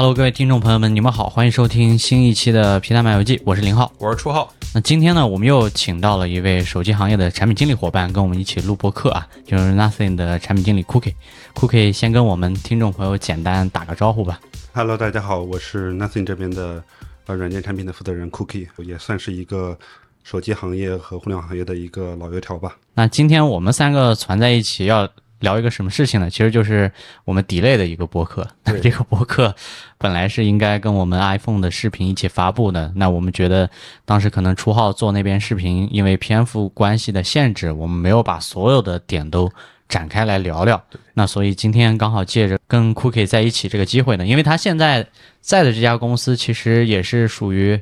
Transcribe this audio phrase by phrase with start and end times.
[0.00, 3.92] Hello，各位听众朋友们，你们好，欢迎收听新一期的《皮蛋漫游记》，我是林浩。
[3.98, 11.14] 我是初浩，那今天呢，我们又请到了一位手机行业的产品经理伙伴，跟我们一起录播客啊，就是 Nothing 的产品经理 Cookie。
[11.52, 14.38] Cookie 先跟我们听众朋友简单打个招呼吧。
[14.72, 16.80] Hello，大家好，我是 Nothing 这边的
[17.26, 19.76] 呃软件产品的负责人 Cookie，也算是一个
[20.22, 22.76] 手机行业和互联网行业的一个老油条吧。
[22.94, 25.08] 那今天我们三个攒在一起要
[25.40, 26.28] 聊一个什么事情呢？
[26.28, 26.90] 其实就是
[27.24, 28.46] 我们 delay 的一个播客。
[28.64, 29.54] 那 这个播客
[29.96, 33.68] 本来是应该跟我们 iPhone 的视频一起发布的，那我们觉得
[34.04, 39.50] 当时可能初号做那边视频，因为篇幅关系的限制，我们没有把所有的点都
[39.88, 40.82] 展开来聊聊。
[41.14, 45.06] 那所以今天刚好借着跟 Cookie 在一起这个机会呢，因为他现在
[45.40, 47.80] 在的这家公司其实也是属于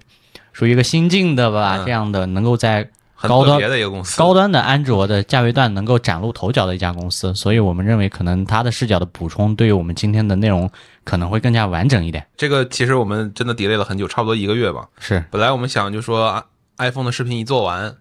[0.53, 2.89] 属于一个新进的吧，嗯这样的能够在
[3.23, 4.19] 高端别的一个公司。
[4.19, 10.71] 高端的安卓的价位段能够崭露头角的一家公司，所以我们认为可能它的视角的补充对于我们今天的内容
[11.05, 12.27] 可能会更加完整一点。
[12.37, 14.87] 这个其实我们真的 delay 了很久，差不多一个月吧。
[14.99, 16.45] 是，本来我们想就说啊
[16.79, 17.97] iPhone 的视频一做完，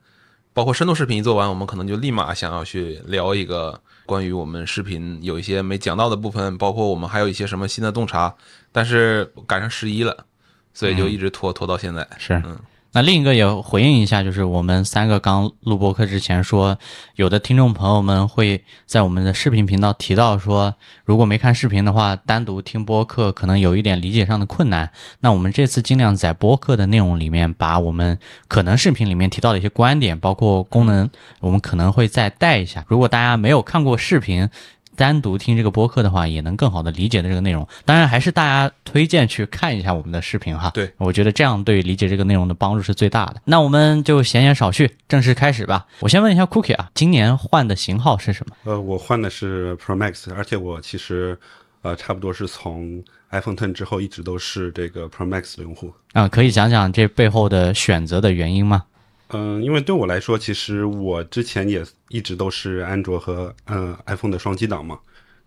[0.53, 8.35] 包括深度视频一做完，我们可能就立马想要去聊一个关于我们视频有一些没讲到的部分，包括我们还有一些什么新的洞察，
[8.72, 10.25] 但是赶上十一了，
[10.73, 12.05] 所以就一直拖、拖到现在。
[12.17, 12.57] 是嗯。
[12.95, 16.77] 那另一个也回应一下，就是我们三个刚录播课之前说，
[17.17, 24.89] 有的听众朋友们会在我们的视频频道提到说，如果没看视频的话，单独听播客可能有一点理解上的困难。
[25.19, 31.09] 那我们这次尽量在播客的内容里面，把我们可能视频里面提到的一些观点，包括功能，
[31.41, 32.85] 我们可能会再带一下。
[32.88, 34.47] 如果大家没有看过视频，
[34.95, 37.67] 单独听这个播客的话，也能更好的理解的这个内容。
[37.85, 40.71] 当然，还是大家推荐去看一下我们的视频哈。
[40.73, 43.41] 对，我觉得这样对理解这个内容的帮助是最大的。
[43.45, 45.85] 那我们就闲言少叙，正式开始吧。
[45.99, 48.55] 我先问一下 Cookie 啊，今年换的型号是什么？
[48.63, 51.38] 呃，我换的是 Pro Max，而且我其实
[51.81, 55.93] 呃差不多是从 iPhone 10之后一直都是这个 Pro Max 的用户。
[56.13, 58.84] 啊，可以讲讲这背后的选择的原因吗？
[59.30, 65.00] 嗯，因为对我来说，其实我之前也一直都是安卓和嗯 iPhone 的双机党嘛。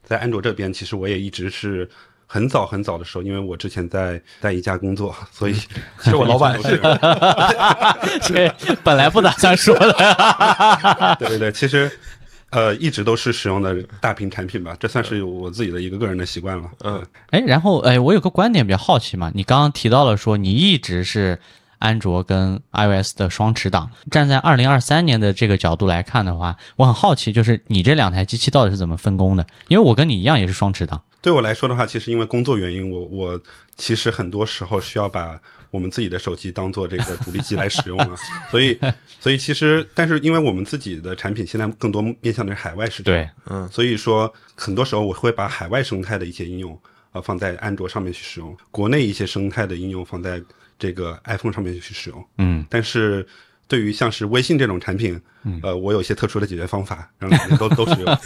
[0.03, 1.89] 在安卓这边，其实我也一直是
[2.27, 6.81] 很早很早的时候，因为我之前在在一家工作，所以其实我老板 是，
[8.25, 8.51] 这
[8.83, 11.17] 本来不打算说的。
[11.19, 11.91] 对对对，其实
[12.51, 16.65] 呃一直都是使用的大屏产品吧，这算是我自己的一个个人的习惯了。
[16.85, 21.39] 嗯，哎，然后哎，我有个观点比较好奇嘛，你刚刚提到了说你一直是
[21.79, 29.47] 安卓跟 iOS 的双持档，站在二零二三年的这个角度来看的话，我很好奇，就是你这两台机器到底是怎么分工的？
[29.69, 31.01] 因为我跟你一样也是双持档。
[31.21, 33.41] 对我来说的话，其实因为工作原因，我我
[33.77, 35.39] 其实很多时候需要把
[35.71, 38.17] 我们自己的手机当做这个主力机来使用啊，
[38.51, 38.79] 所以
[39.19, 46.73] 所以其实，但是因为我们自己的产品现在更多面向的是海外市场，对，嗯，所以说很多时候我会把海外生态的一些应用
[47.11, 50.41] 啊、呃放在安卓上面去使用，国内一些生态的应用放在
[50.79, 53.27] 这个 iPhone 上面去使用，嗯，但是。
[53.71, 55.21] 对于像是微信这种产品，
[55.63, 58.19] 呃，我有一些特殊的解决方法，让都 都使用。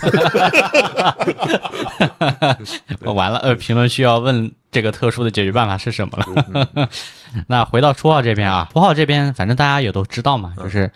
[3.00, 6.88] 我 完了，呃，评论区要问这个特殊的解决办法是什么了。
[7.48, 10.92] 那回到初号这边啊，初号这边反正大家也都知道嘛，就是嗯、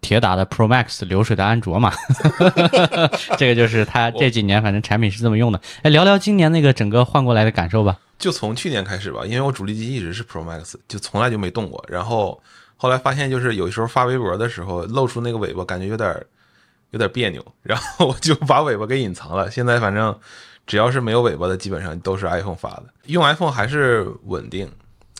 [0.00, 1.92] 铁打的 Pro Max 流水的安卓嘛，
[3.36, 5.60] 这个就是他这几年反正产品是这么用的。
[5.82, 7.98] 哎，聊聊今年那个整个换过来的感受吧。
[8.18, 11.84] 就从去年开始吧，因为我主力机一直是 Pro Max，就从来就没动过。
[11.88, 12.40] 然后
[12.76, 16.24] 后来发现，就是有时候发微博的时候露出那个尾巴，感觉有点
[16.90, 19.50] 有点别扭，然后我就把尾巴给隐藏了。
[19.50, 20.16] 现在反正
[20.66, 22.84] 只要是没有尾巴的，基本上都是 iPhone 发的。
[23.06, 24.70] 用 iPhone 还是稳定，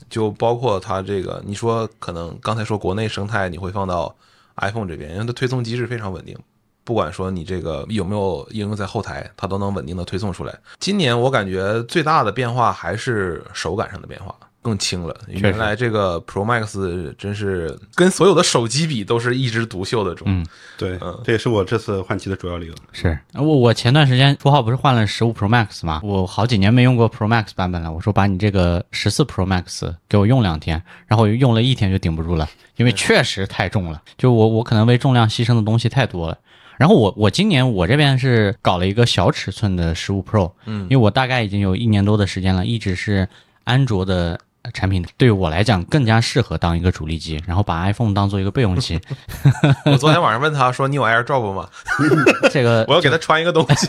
[0.09, 4.15] 就包括它这个，你说可能刚才说国内生态你会放到
[4.57, 6.37] iPhone 这边，因为它推送机制非常稳定。
[6.85, 10.55] 不管说你这个有没有应用在后台，它都能稳定的推送出来。
[10.79, 14.35] 今年我感觉最大的变化还是手感上的变化，
[14.65, 15.15] 更轻了。
[15.29, 20.27] 原来这个 Pro Max 真是跟所有的手机比都是一枝独秀的种。
[20.27, 20.45] 嗯
[20.79, 22.75] 对，这也是我这次换机的主要理由。
[22.93, 27.93] 是我我前段时间初号不是换了十五 Pro Max 吗，我好几年没用过 Pro Max 版本了。
[27.93, 36.39] 我说把你这个十四 Pro Max 给我用两天，然后我用了一天就顶不住了，因为确实太重了，就我我可能为重量牺牲的东西太多了。
[36.77, 43.29] 然后我我今年我这边是搞了一个小尺寸的十五 Pro，嗯，因为我大概已经有一年多的时间了，一直是
[43.63, 44.41] 安卓的
[44.73, 48.99] 产品，对我来讲更加适合当一个主力机，然后把 iPhone 当做一个备用机。
[49.85, 51.69] 我昨天晚上问他说：“你有 AirDrop 吗？
[52.51, 53.89] 这个 我要给他穿一个东西。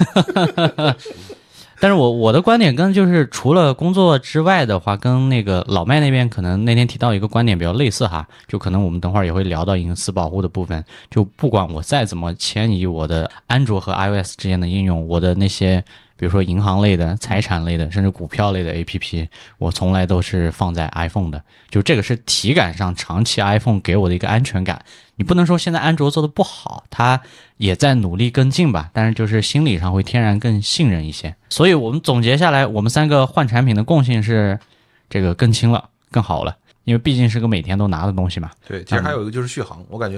[1.78, 10.84] 但是我我的观点跟就是除了工作之外的话，跟那个老麦那边可能那天提到一个观点比较类似哈，就可能我们等会儿也会聊到隐私保护的部分。
[11.12, 15.84] 就不管我再怎么迁移我的安卓和 iOS 之间的应用，我的那些
[16.18, 19.28] 比如说银行类的、财产类的，甚至股票类的 APP，
[19.58, 21.44] 我从来都是放在 iPhone 的。
[21.70, 24.84] 就这个是体感上长期 iPhone 给我的一个安全感。
[25.18, 27.22] 你不能说现在安卓做的不好，它
[27.58, 31.36] 也在努力跟进吧，但是就是心理上会天然更信任一些。
[31.50, 34.60] 所以我们总结下来，我们三个换产品的共性是，
[35.10, 36.58] 这个更轻了，更好了。
[36.84, 38.52] 因为毕竟是个每天都拿的东西嘛。
[38.68, 40.18] 对，其实还有一个就是续航，我感觉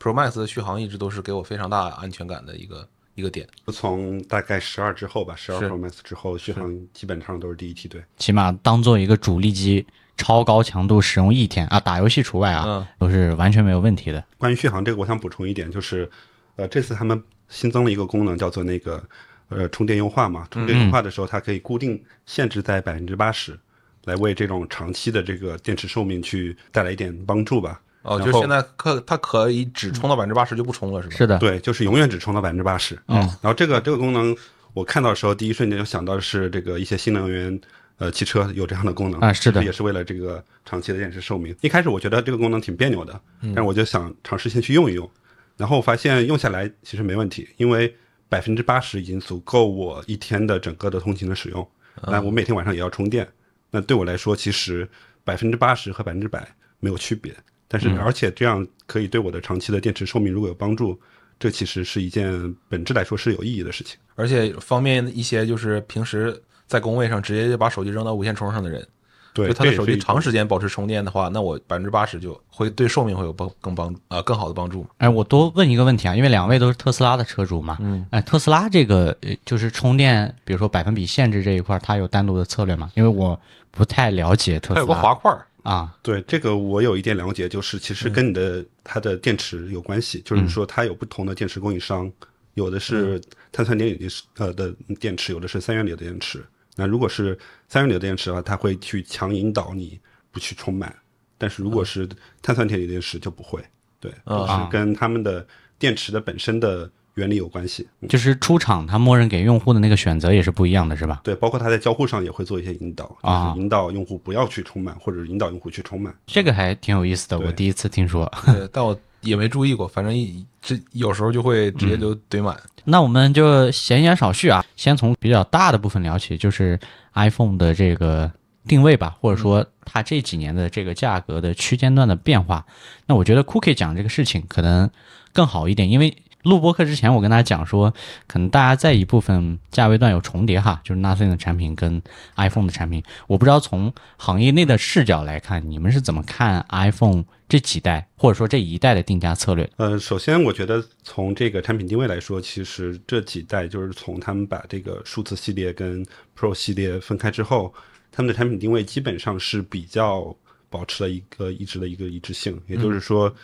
[0.00, 3.44] Pro Max 的续航一直都是给我非常大安全感的一个一个点。
[3.72, 8.00] 从大概十二之后吧，十二是 Pro Max 之后，续航基本上都是第一梯队。
[8.18, 9.84] 起码当做一个主力机，
[10.16, 14.24] 超高强度使用一天啊，打游戏除外啊，嗯都是完全没有问题的。
[14.38, 16.08] 关于续航这个，我想补充一点，就是，
[16.56, 19.02] 呃，这次他们新增了一个功能，叫做那个
[19.48, 20.46] 呃充电优化嘛。
[20.50, 23.58] 充电优化的时候，它可以固定限制在百分之八十，
[24.04, 27.80] 来为这种长期的这个电池寿命去带来一点帮助吧。
[28.06, 31.16] 哦，就现在可它可以只充到百分之八十就不充了，是吧？
[31.16, 32.94] 是的，对，就是永远只充到百分之八十。
[33.08, 34.34] 嗯然后这个这个功能，
[34.72, 37.60] 我看到的时候，第一瞬间就想到的是这个一些新能源
[37.98, 41.54] 呃汽车有这样的功能啊是的也是为了这个长期的电池寿命。
[41.62, 45.10] 一开始我觉得这个功能挺别扭的，嗯但是我就想尝试先去用一用，
[45.56, 47.92] 然后我发现用下来其实没问题，因为
[48.28, 51.68] 百分之八十已经足够我一天的整个的通勤的使用。
[52.06, 53.26] 那我每天晚上也要充电，
[53.70, 54.86] 那对我来说，其实
[55.24, 56.46] 百分之八十和百分之百
[56.78, 57.34] 没有区别。
[57.68, 60.98] 但是而且这样可以对我的长期的电池寿命如果有帮助，
[61.38, 63.98] 这其实是一件本质来说是有意义的事情。
[64.14, 68.86] 而且方便一些就是平时在工位上直接就把手机扔到无线充上的人，
[69.34, 74.86] 对，就他的手机长时间保持充电的话，那我百分之八十就会对寿命会有帮更帮助啊、更好的帮助。
[74.96, 82.90] 哎，我多问一个问题啊，因为两位都是特斯拉的车主嘛，嗯，哎，特斯拉这个呃就是充电，比如说百分比限制这一块儿，它有单独的策略吗？
[82.94, 83.38] 因为我
[83.70, 84.74] 不太了解特斯拉。
[84.76, 92.10] 它有个滑块儿，啊，对这个我有一点了解，就是其实跟你的它的电池有关系，就是说它有不同的电池供应商，
[92.54, 93.20] 有的是
[93.50, 96.44] 碳酸电锂呃的电池，有的是三元锂的电池。
[96.76, 97.36] 那如果是
[97.68, 99.98] 三元锂的电池的话，它会去强引导你
[100.30, 100.94] 不去充满，
[101.36, 102.08] 但是如果是
[102.40, 103.60] 碳酸铁锂电池就不会。
[103.98, 105.44] 对，就是跟他们的
[105.78, 107.86] 电池的本身的原理有关系。
[108.00, 111.20] 嗯就是出厂它默认给用户的那个选择也是不一样的，是吧？
[111.24, 116.14] 对，包括它在交互上也会做一些引导，啊就是引导用户不要去充满，或者引导用户去充满。
[116.26, 118.30] 这个还挺有意思的，我第一次听说。
[118.46, 122.56] 对，但我也没注意过，反正一这有时候就会直接就怼满。
[122.84, 126.78] 那我们就闲言少叙啊，先从比较大的部分聊起，就是
[127.14, 128.30] iPhone 的这个
[128.68, 132.64] 定位吧，或者说它这几年的这个价格的区间段的变化。
[133.06, 134.88] 那我觉得 Cookie 讲这个事情可能
[135.32, 136.16] 更好一点，因为
[136.46, 137.92] 录播课之前我跟大家讲说，
[138.28, 142.00] 可能大家在一部分价位段有重叠哈，就是 Nothing 的产品跟
[142.36, 143.02] iPhone 的产品。
[143.26, 149.68] 我不知道从行业内的视角来看，你们是怎么看 iPhone 这几代或者说这一代的定价策略？
[149.76, 156.06] 呃，首先我觉得从这个产品定位来说，其实这几代就是从他们把这个数字系列跟
[156.38, 157.74] Pro 系列分开之后，
[158.12, 160.32] 他们的产品定位基本上是比较
[160.70, 163.34] 保持了一个一直的一个一致性，也就是说。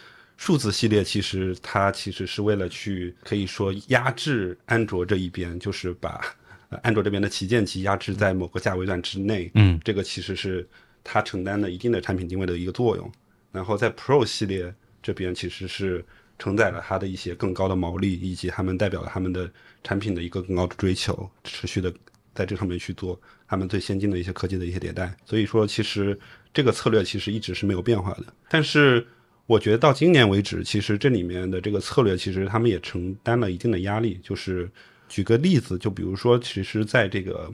[0.44, 6.20] 数字系列其实它其实是为了去可以说压制安卓这一边，就是把
[6.68, 9.48] 呃安卓这边的旗舰机压制在某个价位段之内。
[9.54, 10.68] 嗯，这个其实是
[11.04, 13.08] 它承担了一定的产品定位的一个作用。
[13.52, 16.04] 然后在 Pro 系列这边，其实是
[16.40, 19.48] 承载了它的一些更高的毛利，以及他们代表了他们的
[19.84, 21.94] 产品的一个更高的追求，持续的
[22.34, 25.16] 在这上面去做他们最先进的一些科技的一些迭代。
[25.24, 26.18] 所以说，其实
[26.52, 28.24] 这个策略其实一直是没有变化的。
[28.48, 29.06] 但是
[29.46, 34.18] 我觉得到今年为止，其实这里面的这个策略，其实他们也承担了一定的压力。
[34.22, 34.70] 就是
[35.08, 37.50] 举个例子，就比如说，其实在这个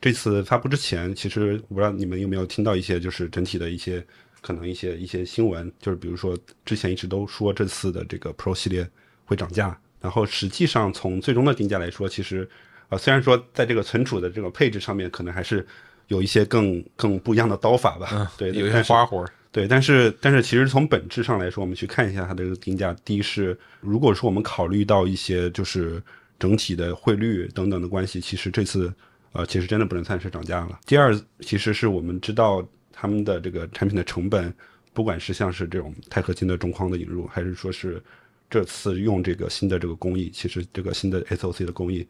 [0.00, 4.02] 这次发布之前，其实我不知道你们有没有听到一些就是整体的一些
[4.40, 8.88] 可能一些一些新闻，就是比如说之前一直都说这次的这个 Pro 系列
[9.24, 12.48] 会涨价，然后实际上从最终的定价来说，其实
[12.88, 15.66] 呃虽然说在这个存储的这个配置上面可能还是
[16.08, 19.28] 有一些更更不一样的刀法吧，对，有一些花活儿。
[19.54, 22.92] 对，但是但是其实从本质上来说，我们去看一下它的定价。
[23.04, 26.02] 第一是，如果说我们考虑到一些就是
[26.40, 28.92] 整体的汇率等等的关系，其实这次
[29.30, 30.80] 呃其实真的不能算是涨价了。
[30.84, 34.52] 第二，其实是我们知道他们的这个产品的成本，
[34.92, 38.02] 不管是像是这种钛合金的中框的引入，还是说是
[38.50, 42.04] 这次用这个新的这个工艺，其实这个新的 SOC 的工艺，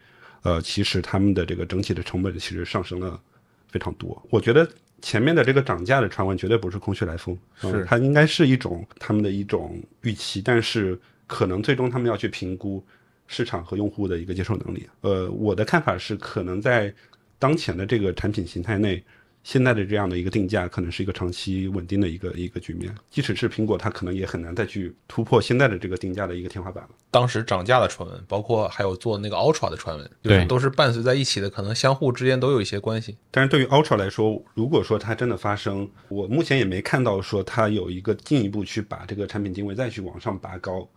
[0.44, 3.20] 呃，其实他们的这个整体的成本其实上升了
[3.68, 4.26] 非常多。
[4.30, 4.66] 我觉得
[5.04, 12.82] 前面的这个涨价的传闻绝对不是空穴来风，嗯是它应该是一种他们的一种预期，但是可能最终他们要去评估
[13.26, 14.88] 市场和用户的一个接受能力。
[15.02, 16.90] 呃，我的看法是，可能在
[17.38, 19.04] 当前的这个产品形态内，
[19.44, 22.92] 现在的这样的一个定价，可能是一个长期稳定的一个一个局面。
[23.10, 26.90] 即使是苹果，它可能也很难再去突破现在的这个定价的一个天花板了。
[27.10, 33.16] 当时涨价的传闻，包括还有做那个 Ultra 的传闻，就是对都是伴随在一起的，可能相互之间都有一些关系。
[33.30, 40.88] 但是对于 Ultra 来说，如果说它真的发生，我目前也没看到说它有一个进一步去把这个产品定位再去往上拔高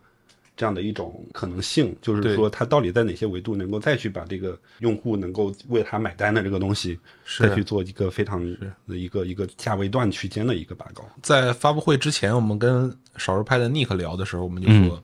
[0.58, 6.98] 这样的一种可能性，就是说它到底在哪些维度能够再去把这个用户能够为他买单的这个东西，
[7.38, 8.44] 再去做一个非常
[8.88, 11.04] 的一个一个价位段区间的一个拔高。
[11.22, 15.00] 在发布会之前，我们跟少数派的 Nick 聊的时候，我们就说，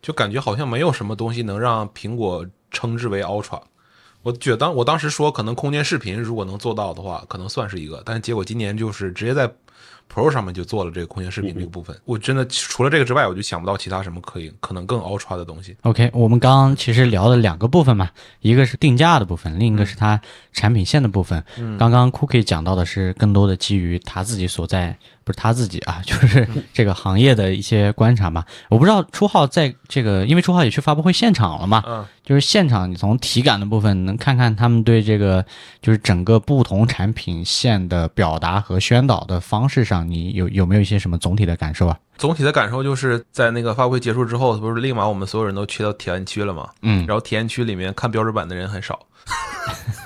[0.00, 3.60] 就感觉好像没有什么东西能让苹果称之为 Ultra。
[4.22, 9.46] 我觉得当我当时说，可能空间视频如果能做到的话，可能算是一个，但是结果今年就是直接在
[10.12, 11.96] Pro 上面就做了这个空间视频这个部分。
[12.04, 15.76] 我真的除了这个之外，我就想不到其他什么可以可能更 Ultra 的东西。
[15.82, 20.20] OK，我们刚刚其实聊了两个部分嘛，一个是定价的部分，另一个是它
[20.52, 21.44] 产品线的部分。
[21.78, 28.44] 刚刚 Cookie 讲到的是更多的基于他自己所在，不是他自己啊， 就是这个行业的一些观察嘛。
[28.68, 35.44] 我不知道初号在这个，因为初号也去发布会现场了嘛，嗯，就是现场你从体感的部分能看看他们对这个
[35.82, 41.98] 就是整个不同产品线的表达和宣导的方式上，你有有没有一些什么总体的感受啊？
[42.16, 46.68] 总体的感受就是在那个发布会结束之后，不是立马我们所有人都去到体验区了吗？
[46.82, 49.06] 嗯然后体验区里面看标准版的人很少，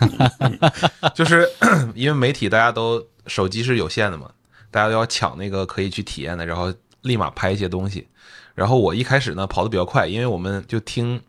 [1.15, 1.49] 就是
[1.95, 4.31] 因为媒体大家都手机是有限的嘛，
[4.71, 8.07] 大家都要抢那个可以去体验的，然后立马拍一些东西。
[8.55, 11.21] 然后我一开始呢跑的比较快，因为我们就听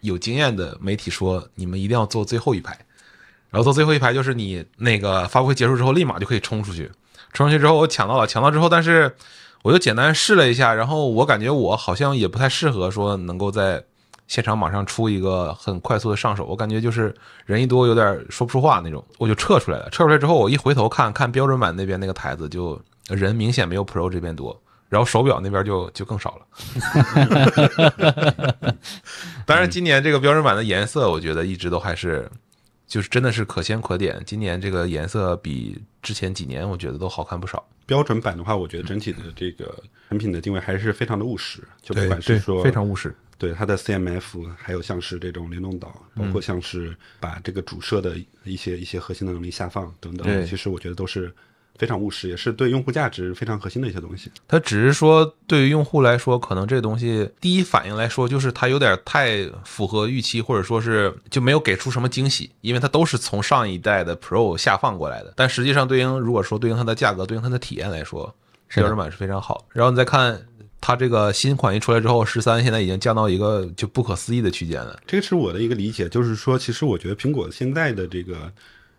[0.00, 2.76] 有经验的媒体说，你们一定要坐最后一排。
[3.50, 6.90] 然后坐最后一排就是你那个发布会结束之后，立马就可以冲出去。
[7.32, 9.14] 冲上去之后，我抢到了，抢到之后，但是
[9.62, 13.82] 我就简单试了一下，然后我感觉我好像也不太适合说能够在
[14.28, 19.88] 现场马上出一个很快速的上手，我感觉就是人一多有点说不出话那种，我就撤出来了。
[19.90, 24.58] 撤出来之后，我一回头看看标准版那边那个台子，就人明显没有 Pro 这边多，
[24.88, 26.46] 然后手表那边就就更少了。
[29.46, 32.30] 当然，今年这个标准版的颜色，我觉得一直都还是。
[32.92, 37.66] 就是真的是可圈可点，今年这个颜色比之前几年我觉得都好看不少。
[37.86, 43.16] 标准版的话，我觉得整体的这个产品的定位还是非常的务实，就不管是说非常务实。
[43.38, 51.34] 对它的 CMF，还有像是这种联动岛，包括像是把这个主摄的一些一些核心的能力下放等等，其实我觉得都是
[51.82, 54.30] 非常务实，也是对用户价值非常核心的一些东西。
[54.46, 65.34] 它只是说对于用户来说，可能这东西第一反应来说，就是它有点太符合预期，或者说是就没有给出什么惊喜，因为它都是从上一代的 Pro 下放过来的。
[65.34, 68.32] 但实际上对应如果说对应它的价格，对应它的体验来说，
[68.72, 69.66] 标准版是非常好。
[69.72, 70.40] 然后你再看
[70.80, 75.00] 它这个新款一出来之后，十三现在已经降到一个就不可思议的区间了。
[75.04, 78.52] 这个是我的一个理解，就是说，其实我觉得苹果现在的这个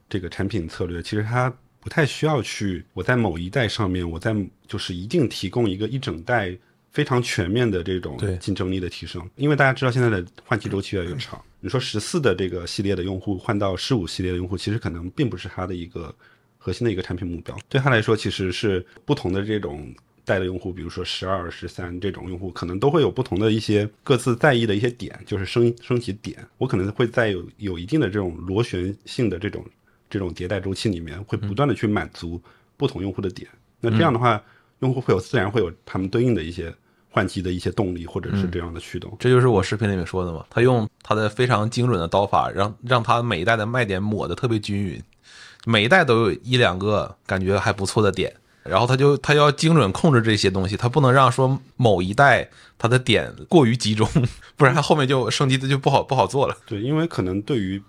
[0.09, 1.51] 这个产品策略，其实它
[1.83, 4.33] 不太需要去我在某一代上面，我在
[4.65, 6.57] 就是一定提供一个一整代
[6.91, 11.39] 非常全面的这种对竞争力的提升，因为大家知道现在的换机周期越来越长。
[11.59, 16.15] 你说十四的这个系列的用户换到十五系列的用户，其实可能并不是它的一个
[16.57, 17.57] 核心的一个产品目标。
[17.67, 26.45] 对他来说，其实是不同的这种代的用户，比如说十二、十三这种用户，可能都会有不同的一些各自在意的一些点，就是升升级点。
[26.57, 29.65] 我可能会在有有一定的这种螺旋性的这种
[30.13, 32.39] 这种迭代周期里面，会不断的去满足
[32.77, 33.49] 不同用户的点。
[33.79, 34.39] 那这样的话，
[34.81, 36.71] 用户会有自然会有他们对应的一些
[37.09, 39.11] 换机的一些动力，或者是这样的驱动。
[39.19, 45.01] 这就是我视频里面说的嘛，他用他的非常精准的刀法，让让他每一代的卖点抹得特别均匀，
[45.65, 54.07] 每一代都有一两个感觉还不错的点，然后他就他要精准控制这些东西，他不能让说某一代它的点过于集中，
[54.55, 56.55] 不然他后面就升级的就不好不好做了。
[56.67, 57.81] 对，因为可能对于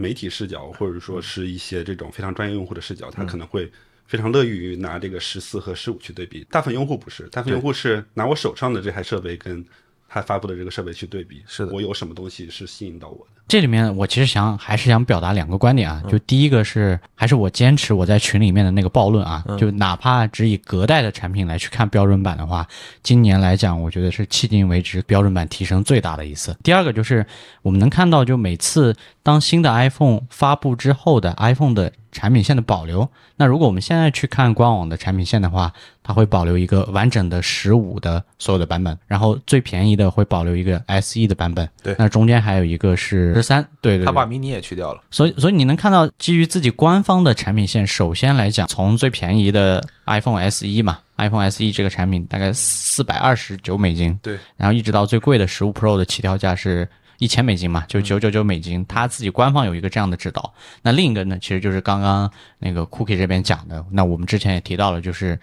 [0.00, 3.70] 媒体视角，或者说是一些这种非常专业用户的视角，他可能会
[4.06, 6.44] 非常乐于拿这个十四和十五去对比。
[6.50, 9.64] 大部分用户不是，大部分用户是拿我手上的这台设备跟
[10.08, 13.39] 他发布的这个设备去对比，是的我有什么东西是吸引到我的。
[13.50, 22.64] 这里面我其实想还是想表达两个观点啊，就第一个是还是我坚持我在群里面的那个暴论啊，就哪怕只以隔代的产品来去看标准版的话，
[23.02, 26.56] 今年来讲，我觉得是迄今为止标准版提升最大的一次。
[26.62, 27.26] 第二个就是
[27.62, 41.94] 我们能看到，就每次当新的 iPhone 发布之后的 iPhone 的产品线的保留，那如果我们现在去看官网的产品线的话，它会保留一个完整的十五的所有的版本，然后最便宜的会保留一个 SE 的版本，对。
[41.98, 60.52] 那中间还有一个是十三，对对对，他把迷你也去掉了，所以，所以你能看到，基于自己官方的产品线，首先来讲，从最便宜的 iPhone SE 嘛，iPhone SE 这个产品大概四百二十九美金，对，然后一直到最贵的十五 Pro 的起跳价是一千美金嘛，就九九九美金，他自己官方有一个这样的指导。
[60.82, 65.38] 那另一个呢，其实就是刚刚那个 Cookie 这边讲的，那我们之前也提到了，就是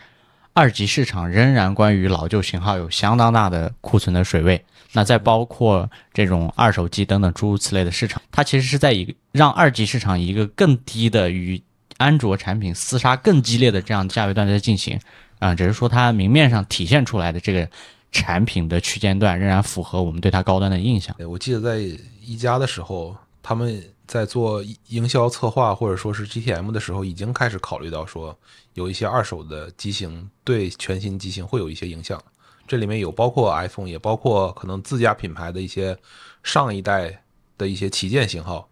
[0.53, 4.63] 二级市场仍然关于老旧型号有相当大的库存的水位。
[4.97, 11.61] 那再包括这种二手机等等诸如此类的市场，它其实是在一个让二级市场一个更低的与
[11.97, 14.99] 安卓产品厮杀更激烈的这样价位段在进行。
[15.37, 17.69] 啊，只是说它明面上体现出来的这个
[18.11, 21.15] 产品的区间段仍然符合我们对它高端的印象。
[21.29, 21.77] 我记得在
[22.25, 28.35] 一加的时候，他们在做营销策划或者说是 GTM 的时候，已经开始考虑到说
[28.73, 32.19] 有一些二手的机型对全新机型会有一些影响。
[32.67, 35.97] 这里面有包括 iPhone，也包括可能自家品牌的一些
[36.43, 37.23] 上一代
[37.57, 38.69] 的一些旗舰型号，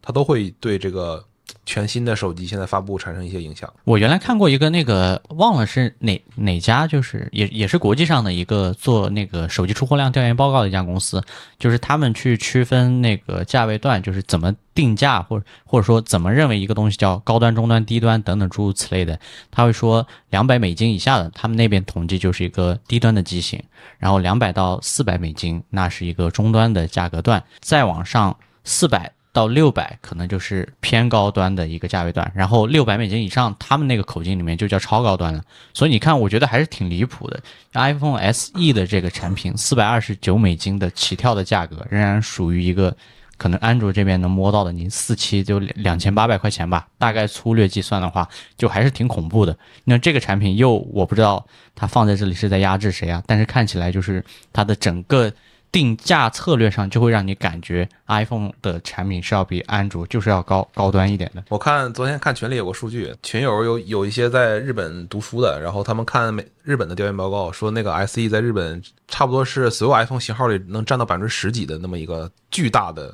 [0.00, 1.24] 它都会对这个。
[1.66, 3.72] 全新的手机现在发布产生一些影响。
[3.84, 11.22] 我原来看过一个那个忘了是哪哪家，就是也也是国际上的一个做那个手机出货量调研报告的一家公司，
[11.58, 19.18] 就是他们去区分那个价位段，就是怎么定价，或者或者说怎么认为一个东西叫高端、中端、低端等等诸如此类的。
[19.50, 23.62] 他会说两百美金以下的，他们那边统计就是一个低端的机型，
[23.98, 29.12] 然后两百到四百美金那是一个中端的价格段，再往上四百。
[29.34, 35.42] 到六百可能就是偏高端的一个价位段，然后六百美金以上，他们那个口径里面就叫超高端了。
[35.74, 37.42] 所以你看，我觉得还是挺离谱的。
[37.72, 42.96] iPhone SE 的这个产品，四百二十九美金的起跳的价格，仍然属于一个
[43.36, 49.58] 可能安卓这边能摸到的，你四期就两千八百块钱吧，大概粗略计算的话，就还是挺恐怖的。
[49.82, 53.20] 那这个产品又我不知道它放在这里是在压制谁啊？
[53.26, 55.32] 但是看起来就是它的整个。
[55.74, 61.42] 定价策略上就会让你感觉 iPhone 的产品是要比安卓就是要高高端一点的。
[61.48, 73.12] 我看昨天看群里有个数据，群友有有一些在日本读书的，然后他们看美日本的调研报告，说那个 SE 在日本差不多是所有 iPhone 型号里能占到百分之十几的那么一个巨大的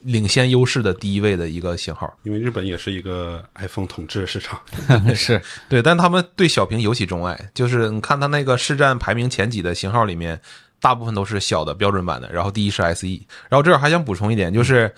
[0.00, 2.10] 领先优势的第一位的一个型号。
[2.22, 4.58] 因为日本也是一个 iPhone 统治市场，
[5.14, 5.38] 是
[5.68, 10.40] 对，但他们对小屏尤其钟爱，就是你看他那个市占排名前几的型号里面。
[10.80, 13.06] 大部分都是小的标准版的，然后第一是 SE，
[13.48, 14.92] 然后这儿还想补充一点，就是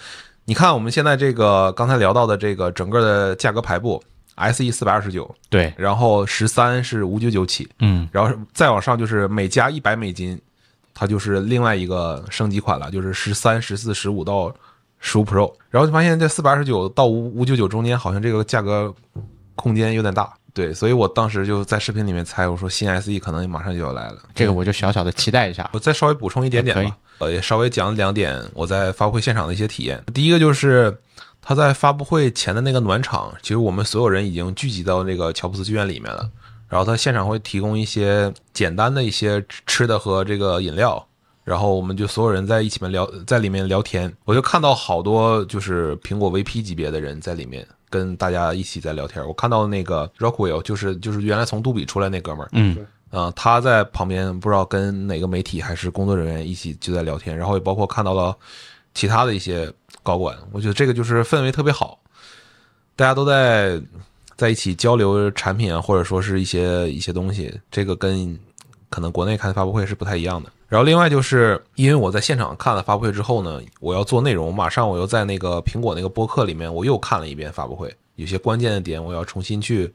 [0.44, 4.02] 你看我们现在这个刚才聊到的这个整个的价格排布
[4.36, 10.40] ，SE 四百二十九，对，然后十三是五九九起，嗯，然后再往上就是每加一百美金，
[10.94, 14.54] 它就是另外一个升级款了，就是十三、十四、十五到
[14.98, 18.94] 十五 Pro，然后就发现这四百二十九到五五九九中间好像这个价格
[19.54, 20.32] 空间有点大。
[20.52, 25.70] 对，所以我当时就在视频里面猜，我说新 SE 可能马上就要来了，这个我就小小的期待一下。
[25.72, 30.02] 我再稍微补充一点点吧，呃，也稍微讲两点我在发布会现场的一些体验。
[30.12, 30.96] 第一个就是
[31.40, 36.28] 他在发布会前的那个暖场，其实我们所有人已经聚集到那个乔布斯剧院里面了，
[36.68, 41.06] 然后他现场会提供一些简单的一些吃的和这个饮料，
[41.44, 47.64] 然后我们就所有人在一起面聊，在里面聊天，我就看到好多就是苹果 VP 级别的人在里面。
[47.90, 52.76] 跟大家一起在聊天，我看到那个 Rockwell，就是就是原来从杜比出来那哥们儿，嗯，
[53.10, 58.34] 啊，他在旁边不知道跟哪个媒体还是工作人员一起就在聊天，然后也包括看到了
[58.94, 59.70] 其他的一些
[60.02, 62.00] 高管，我觉得这个就是氛围特别好，
[62.94, 63.80] 大家都在
[64.36, 68.38] 在一起交流产品啊，或者说是一些一些东西，这个跟
[68.90, 70.52] 可能国内看发布会是不太一样的。
[70.68, 79.92] 然后另外就是因为我在现场看了发布会之后呢，我要做内容，马上我又在那个苹果那个播客里面我又看了一遍发布会，有些关键的点我要重新去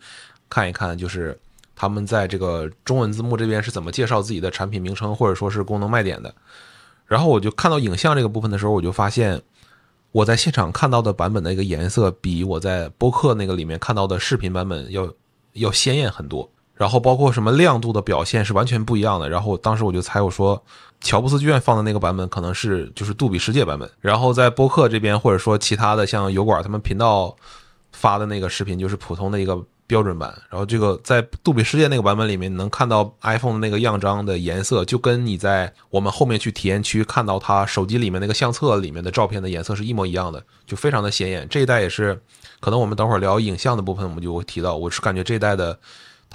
[0.49, 1.38] 看一看，就是
[1.75, 6.34] 他们在这个中文字幕这边是怎么介绍自己的产品名称或者说是功能卖点的。
[7.05, 9.41] 然后我就看到影像这个部分的时候，我就发现
[10.12, 15.08] 我在现场看到的版本的一个颜色比我在播客那个里面看到的视频版本要
[15.53, 16.49] 要鲜艳很多。
[16.75, 19.29] 然后包括什么亮度的表现是完全不一样的。
[19.29, 20.61] 然后当时我就猜我说，
[20.99, 23.89] 乔布斯剧院放的那个版本可能是就是杜比世界版本。
[24.01, 27.35] 然后在播客这边或者说其他的像油管他们频道
[27.91, 29.57] 发的那个视频就是普通的一个
[29.88, 30.33] 标准版。
[30.49, 41.47] 然后这个在杜比世界那个版本里面能看到 iPhone 的那个样张的颜色，就跟你在我们后面去体验区看到它手机里面那个相册里面的照片的颜色是一模一样的，就非常的显眼。
[41.47, 42.19] 这一代也是，
[42.59, 45.79] 可能我们等会儿聊影像的部分我们就会提到，我是感觉这一代的。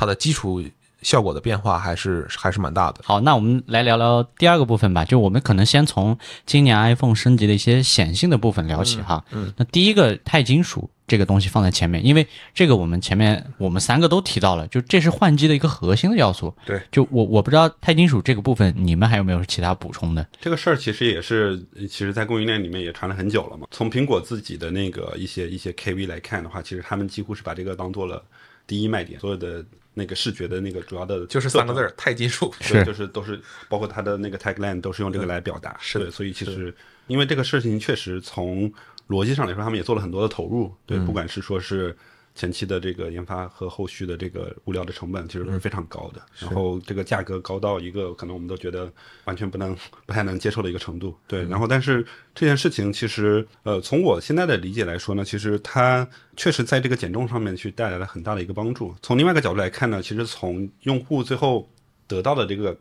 [0.01, 0.65] 它的基础
[1.03, 3.03] 效果的变化还是还是蛮大的。
[3.05, 5.05] 好，那我们来聊聊第二个部分吧。
[5.05, 9.23] 就我们可能先从今年 iPhone 升级的一些显性的部分聊起哈。
[9.31, 9.53] 嗯。
[9.59, 16.55] 那第一个钛金属这个东西放在前面，因为这个我们前面我们三个都提到了，就这是换机的一个核心的要素。
[16.65, 16.81] 对。
[16.91, 20.27] 就我我不知道钛金属这个部分你们还有没有其他补充的？
[20.41, 23.67] 这个事儿其实也是，其实在供应链里面也传了很久了嘛。
[23.71, 28.23] 从苹果自己的那个一些一些 KV 来看的话，其实他们几乎是把这个当做了。
[28.67, 29.65] 第一卖点，所有的
[30.01, 32.53] 那个视觉的那个主要的就是三个字儿，钛金属。
[32.61, 35.77] 对，就是都是包括它的那个 tagline 都是用这个来表达。
[35.79, 36.75] 是的对所以其实
[37.07, 38.73] 因为这个事情确实从
[39.09, 40.75] 逻辑上来说，他们也做了很多的投入。
[40.87, 41.95] 对，不管是说是
[42.35, 46.23] 前期的这个研发和后续的这个物料的成本，其实都是非常高的。
[46.39, 48.91] 然后这个价格高到一个可能我们都觉得
[49.25, 51.15] 完全不能 不太能接受的一个程度。
[51.27, 58.95] 对，然后但是这件事情其实呃，从我现在的理解来说呢，其实它确实在这个减重上面去带来了很大的一个帮助。
[59.03, 61.69] 从另外一个角度来看呢，其实从用户最后
[62.07, 62.77] 得到的这个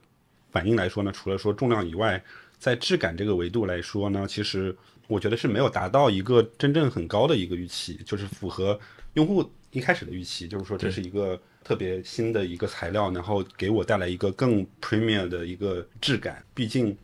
[0.51, 2.23] 反应来说呢，除了说重量以外，
[2.57, 4.75] 在质感这个维度来说呢，其实
[5.07, 8.79] 我觉得是没有达到一个真正很高的一个预期，就是符合
[9.13, 16.43] 用户一开始的预期，就是说这是一个特别新的一个材料，然后给我带来一个更 premium 的一个质感。
[16.53, 16.95] 毕竟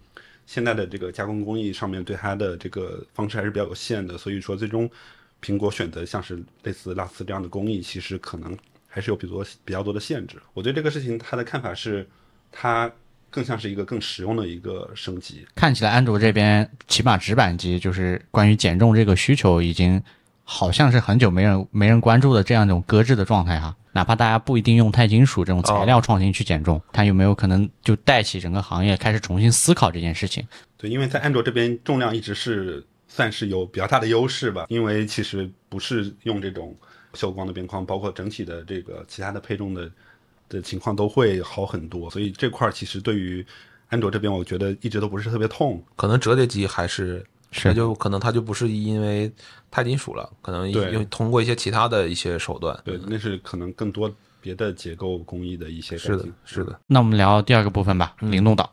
[0.45, 4.89] 现在的这个加工工艺上面对它的这个方式还是比较有限的，所以说最终
[5.41, 10.37] 苹果选择像是类似拉丝这样的工艺，其实可能还是有比较多比较多的限制。
[10.53, 12.07] 我对这个事情他的看法是，
[12.51, 12.91] 它
[13.29, 15.45] 更像是一个更实用的一个升级。
[15.55, 20.01] 看起来安卓这边起码直板机就是关于减重这个需求已经
[20.45, 23.75] 好像是很久没人没人关注的这样一种搁置的状态哈。
[23.91, 30.45] 哪怕大家不一定用钛金属这种材料创新去减重，它有没有可能就带起整个行业开始重新思考这件事情？
[30.77, 36.75] 对，因为在安卓这边重量一直是算是有比较大的优势吧，因为其实不是用这种
[37.13, 39.89] 秀光的边框，包括整体的这个其他的配重的
[40.49, 43.45] 的情况都会好很多，所以这块儿其实对于
[43.87, 45.81] 安卓这边，我觉得一直都不是特别痛。
[45.95, 49.31] 可能折叠机还是是那就可能它就不是因为
[49.71, 52.77] 钛金属了，可能对用通过一些其他的一些手段。
[52.83, 58.69] 对，那是可能更多别的结构工艺的一些改是的，是的，那我们聊第二个部分吧，灵动岛。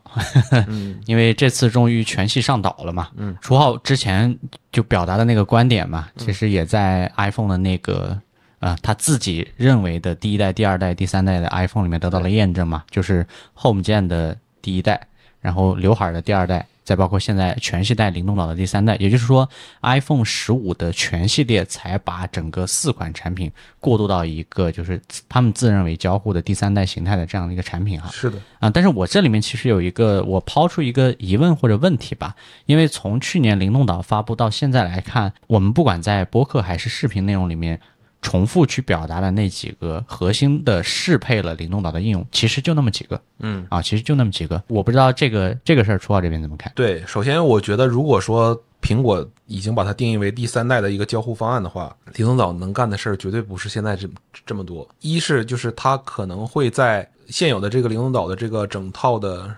[0.67, 3.09] 嗯 因为这次终于全系上岛了嘛。
[3.15, 4.37] 嗯，楚浩之前
[4.71, 8.19] 就表达的那个观点嘛，其实也在 iPhone 的那个
[8.59, 15.07] 呃他自己认为的第一代、第二代、第三代的 iPhone 里面得到了验证嘛，就是 Home 键的第一代，
[15.41, 16.67] 然后刘海儿的第二代。
[16.83, 19.49] 再包括现在全系带灵动岛的第三代，也就是说
[19.81, 28.09] ，iPhone 十五的全系列才把整个四款产品过渡到一个就是他们自认为交互的第三代形态的这样的一个产品哈。
[28.11, 37.79] 是的，啊，但是我这里面其实有一个，我抛出一个疑问或者问题吧，因为从去年灵动岛发布到现在来看，我们不管在播客还是视频内容里面，
[38.23, 46.71] 重复去表达的那几个核心的适配了灵动岛的应用，其实就那么几个嗯，啊，其实就那么几个，我不知道这个这个事儿，初号这边怎么看？
[46.73, 47.03] 对。
[47.05, 54.09] 首先，我觉得如果说苹果已经把它定义为第三代的一个交互方案的话，灵动岛能干的事儿绝对不是现在这
[54.45, 54.87] 这么多。
[55.01, 59.53] 一是就是它可能会在现有的这个灵动岛的这个整套的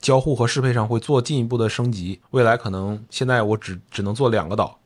[0.00, 2.18] 交互和适配上会做进一步的升级。
[2.30, 4.78] 未来可能现在我只只能做两个岛，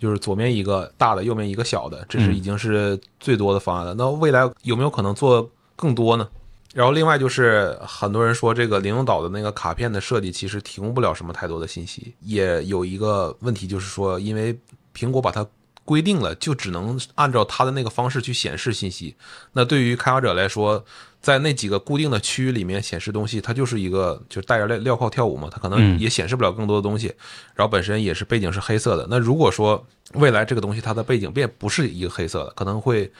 [0.00, 3.94] 就是左面一个大的，右面一个小的，这是已经是最多的方案了。
[3.94, 6.26] 那未来有没有可能做更多呢？
[6.72, 14.58] 然后另外就是很多人说这个灵动岛的那个卡片的设计其实提供不了什么太多的信息，也有一个问题就是说，因为
[14.94, 15.46] 苹果把它
[15.84, 19.16] 规定了，就只能按照它的那个方式去显示信息。
[19.52, 20.84] 那对于开发者来说，
[21.20, 27.08] 在那几个固定的区域里面显示东西，它就是一个就是带着镣镣铐跳舞嘛，它可能嗯也显示不了更多的东西。
[27.54, 29.06] 然后本身也是背景是黑色的。
[29.10, 33.12] 那如果说未来这个东西它的背景变不是一个黑色的，可能会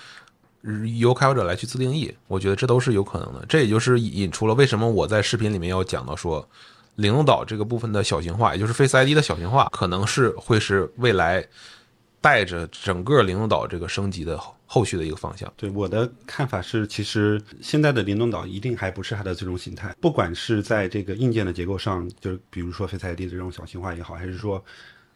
[0.98, 3.44] 由开发者来去自定义，我觉得这都是有可能的。
[3.48, 6.48] 这也就是引出了为什么我在视频里面要讲到说，
[6.96, 11.46] 灵动岛这个部分的小型化，也就是 Face ID 的小型化，可能是会是未来
[12.20, 14.38] 带着整个灵动岛这个升级的
[14.72, 15.52] 后后续的一个方向。
[15.56, 24.64] 对我的看法是，其实现在的灵动岛一定还不是它的最终形态，不管是在这个硬件的结构上，就是比如说 Face ID 的这种小型化也好，还是说，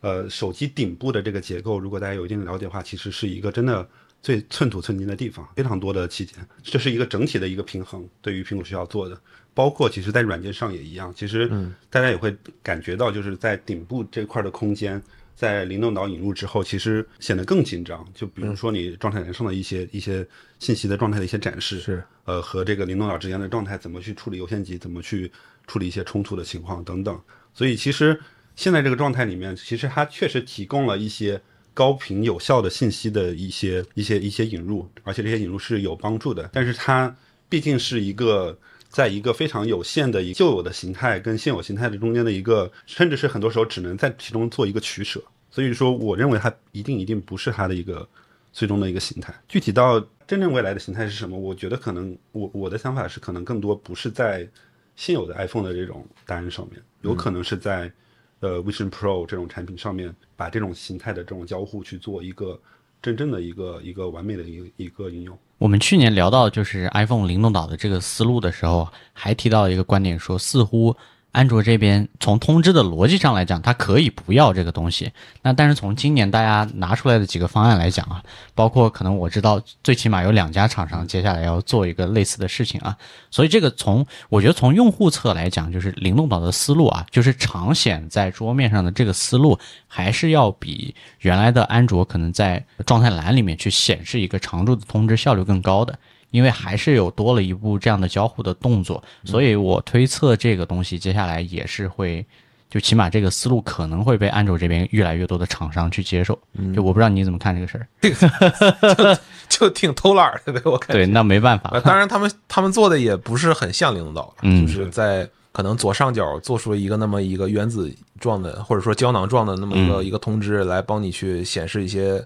[0.00, 3.88] 呃，手机顶部的这个结构，如果大家有一定的了解的话，其实是一个真的
[4.20, 9.16] 最寸土寸金的地方，非常多的器件，这是一个整体的一个平衡，对于苹果需要做的。
[9.54, 11.48] 包括其实，在软件上也一样，其实
[11.88, 15.00] 大家也会感觉到，就是在顶部这块的空间，
[15.34, 18.06] 在灵动岛引入之后，其实显得更紧张。
[18.14, 20.26] 就比如说你状态栏上的一些一些
[20.58, 25.30] 信息的状态的一些展示，是呃和这个灵动岛之间的状态怎么去处理优先级，怎么去
[25.66, 27.20] 处理一些冲突的情况等等。
[27.52, 28.20] 所以其实
[28.56, 31.40] 现在这个状态里面，其实它确实提供了一些
[31.72, 36.48] 高频有效的信息的一些一些一些引入，而且这些引入是有帮助的。
[36.52, 37.14] 但是它
[37.48, 38.58] 毕竟是一个。
[38.94, 45.20] 在一个非常有限的一旧有的形态跟现有形态的中间的一个，甚至是很多时候只能在其中做一个取舍。
[45.50, 48.08] 所以说，我认为它一定一定不是它的一个
[48.52, 49.34] 最终的一个形态。
[49.48, 54.48] 具体到真正未来的形态是什么，我觉得可能我我的想法是，可能更多不是在
[54.94, 57.90] 现有的 iPhone 的这种答案上面，有可能是在
[58.38, 62.60] 呃 Vision Pro 这种产品上面，把这种形态的这种交互去做一个
[63.04, 65.38] 真正的一个一个完美的一个一个应用。
[65.58, 70.96] 我们去年聊到就是 iPhone 灵动岛的这个思路的时候，还提到一个观点，说似乎
[71.34, 75.10] 安卓这边从通知的逻辑上来讲，它可以不要这个东西。
[75.42, 78.22] 那但是从今年大家拿出来的几个方案来讲啊，
[78.54, 82.96] 包括可能我知道最起码有两家厂商接下来要做一个类似的事情啊，
[83.32, 95.98] 所以这个从我觉得从用户侧来讲，就是灵动岛的思路啊，就是长显在桌面上的这个思路，还是要比原来的安卓可能在状态栏里面去显示一个常驻的通知效率更高的。
[96.34, 102.26] 因为还是有多了一步这样的交互的动作，所以我推测这个东西接下来也是会，
[102.68, 106.36] 就起码这个思路可能会被安卓这边越来越多的厂商去接受。
[106.74, 109.16] 就我不知道你怎么看这个事儿。
[109.48, 110.94] 就挺偷懒的，我感觉。
[110.94, 111.78] 对，那没办法。
[111.84, 122.20] 当然，他们他们做的也不是很像领导，嗯就是在可能左上角做出一个那么一个原子状的，或者说胶囊状的那么一个、一个通知，来帮你去显示一些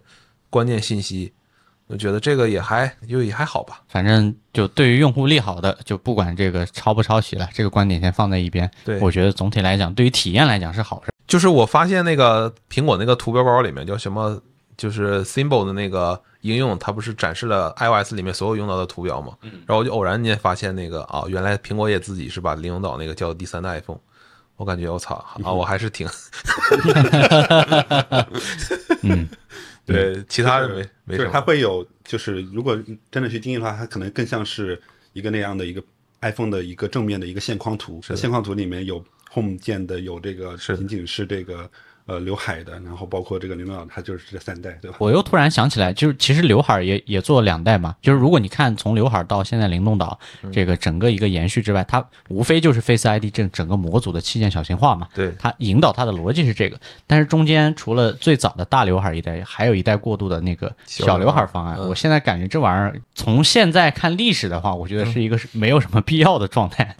[0.48, 1.30] 关键信息。
[1.88, 3.80] 我觉得这个也还就也还好吧。
[3.88, 8.70] 反正就对于用户利好的，就不管这个抄不抄袭了，这个观点先放在一边。
[8.84, 11.10] 对我觉得总体来讲，对于体验来讲是好事。
[11.26, 14.40] 就是我发现那个苹果那个图标包里面叫什么，
[14.76, 19.32] 就是 Symbol 的那个应用，它不是展示了 iOS 里面所有用到的图标吗？
[19.42, 23.98] 然后我就偶然间发现那个啊，原来苹果也自己是把灵动岛那个叫第三代 iPhone。
[24.56, 26.08] 我感觉我操啊， 我还是挺
[29.02, 29.28] 嗯，
[29.94, 31.32] 对其他的没没就是什么。
[31.32, 32.78] 它会有，就是如果
[33.10, 34.80] 真的去定义的话，它可能更像是
[35.12, 35.82] 一个那样的一个
[36.20, 38.00] iPhone 的一个正面的一个线框图。
[38.06, 41.70] 的线框图里面有 Home 键的，有这个仅仅是这个
[42.08, 44.96] 呃刘海的，然后包括这个灵动岛，它就是这三代，对吧？
[44.98, 47.94] 我又突然想起来，就是其实刘海儿也也做了两代嘛。
[48.00, 50.18] 就是如果你看从刘海儿到现在灵动岛
[50.50, 55.06] 这个整个一个延续之外，它无非就是 Face ID 这整个模组的器件小型化嘛。
[55.14, 61.78] 对它引导它的逻辑是这个，但是中间除了最早的大刘海儿一代，还有一代过渡的那个小刘海儿方案。
[61.78, 66.96] 我现在感觉这玩意儿从现在看历史的话，我觉得是一个没有什么必要的状态。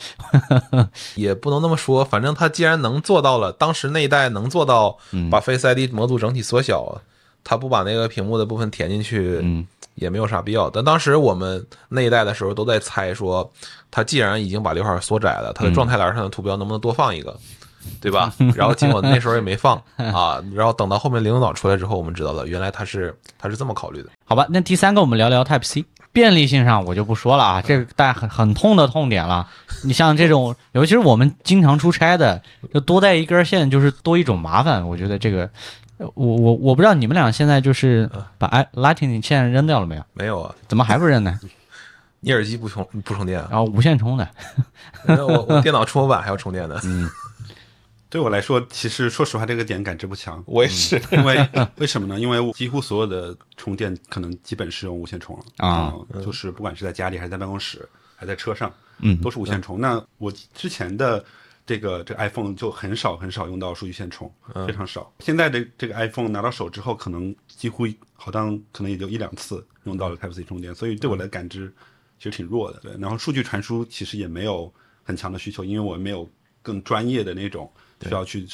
[1.16, 4.97] 也不能那么说，反正它既然能做到了，当时那一代能做到
[5.30, 7.00] 把 Face ID 模组整体缩小，
[7.44, 10.68] 它不把那个屏幕的部分填进去，嗯，也没有啥必要。
[10.68, 13.50] 但当时我们那一代的时候都在猜说，
[13.90, 17.36] 它既然已经把刘海缩窄了，它的状态栏上的图标能不能多放一个？
[18.00, 18.32] 对吧？
[18.54, 24.10] 然后结果那时候也没放 啊，然后等到后面灵动岛出来之后，我们知道了，原来它是它是这么考虑的。
[24.26, 25.84] 好吧，那第三个我们聊聊 Type C。
[26.18, 29.46] 便利性上我就不说了啊，这个大家很很痛的痛点了。
[29.84, 32.42] 你像这种，尤其是我们经常出差的，
[32.74, 34.84] 就多带一根线就是多一种麻烦。
[34.88, 35.48] 我觉得这个，
[35.98, 40.02] 呃我我我不知道你们俩现在就是把 i Lightning 线扔掉了没有？
[40.14, 41.38] 没有啊，怎么还不扔呢？
[42.18, 43.46] 你耳机不充不充电啊？
[43.48, 44.28] 然后无线充的，
[45.06, 46.74] 我我电脑触摸板还要充电呢。
[48.10, 50.42] 对我来说，其实说实话，这个点感知不强。
[50.46, 52.18] 我也是，因为为什么呢？
[52.18, 59.78] 因为我几乎所有的充电可能基本是用无线充了啊嗯就是不管是在家里还是在办公室，还在车上，嗯都是无线充。
[59.80, 61.22] 那我之前的
[61.66, 64.32] 这个这个 iPhone 就很少很少用到数据线充，
[64.66, 65.12] 非常少。
[65.20, 71.70] 现在的这个 iPhone 拿到手之后，可能几乎好像可能也就一两次用到了 Type C 充电，所以对我的感知
[72.18, 72.80] 其实挺弱的。
[72.80, 76.26] 对，然后数据传输其实也没有很强的需求，因为我没有
[76.62, 77.70] 更专业的那种
[78.02, 78.46] 需要去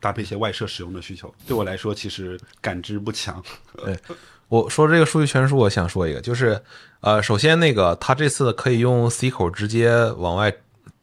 [0.00, 1.32] 搭配一些外设使用的需求。
[1.46, 3.42] 对我来说，其实感知不强。
[3.76, 3.96] 对。
[4.48, 6.60] 我说这个数据传输，我想说一个，就是
[7.00, 10.54] 呃，首先那个它这次可以用 C 口直接往外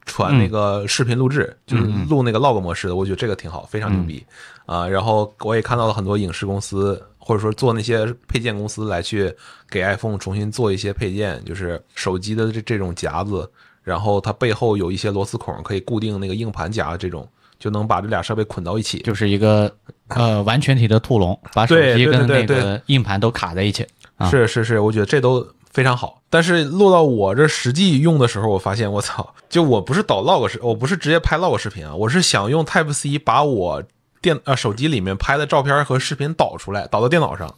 [0.06, 4.24] 传那个视频录制，就是录那个 log 模式的，我觉得这个挺好，非常牛逼。
[4.64, 9.30] 啊、然后我也看到了很多影视公司或者说做那些配件公司来去
[9.68, 13.50] 给 iPhone 重新做一些配件，就是手机的这这种夹子，
[13.82, 17.28] 然后它背后有一些螺丝孔可以固定那个硬盘夹这种，
[17.62, 18.98] 就能把这俩设备捆到一起。
[18.98, 19.72] 就是一个
[20.08, 23.86] 呃完全体的兔笼，把手机跟那个硬盘都卡在一起。
[24.16, 26.20] 啊是是是，我觉得这都非常好。
[26.28, 33.82] 但是落到我这实际用的时候，我发现我操，就我不是导 log 视，我不是直接拍 log 视频啊，我是想用 Type C 把我
[34.20, 37.54] 电呃手机里面拍的照片和视频导出来，导到电脑上。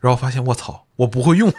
[0.00, 1.52] 然后发现我操，我不会用。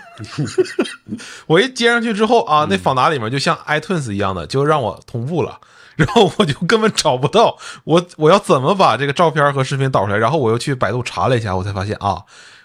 [1.46, 5.60] 我一接上去之后啊，那访达里面就像 iTunes 一样的，就让我同步了。
[6.06, 10.18] 然后我就根本找不到我我要怎么把这个照片和视频导出来。
[10.18, 12.24] 然后我又去百度查了一下，我才发现啊，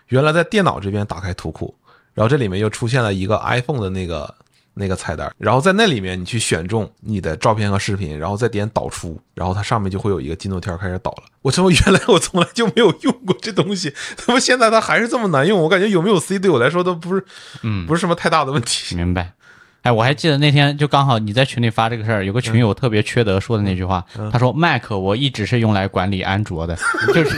[0.09, 1.75] 原来在电脑这边打开图库，
[2.15, 4.35] 然后这里面又出现了一个 iPhone 的那个
[4.75, 11.25] 那个菜单，然后在那里面你去选中你的照片和视频，然后再点导出，然后它上面就会有一个进度条开始导了。
[11.43, 17.25] 我他妈原来我从来就没有用过这东西，他妈现在它还是这么难用，我感觉有没有 C 对我来说都不是，
[17.63, 18.95] 嗯不是什么太大的问题。
[18.95, 19.33] 明白。
[19.87, 26.77] 哎，我还记得那天就刚好你在群里发这个事儿，有个群友特别缺德说的那句话，他说 Mac 我一直是用来管理安卓的，
[27.15, 27.37] 就是。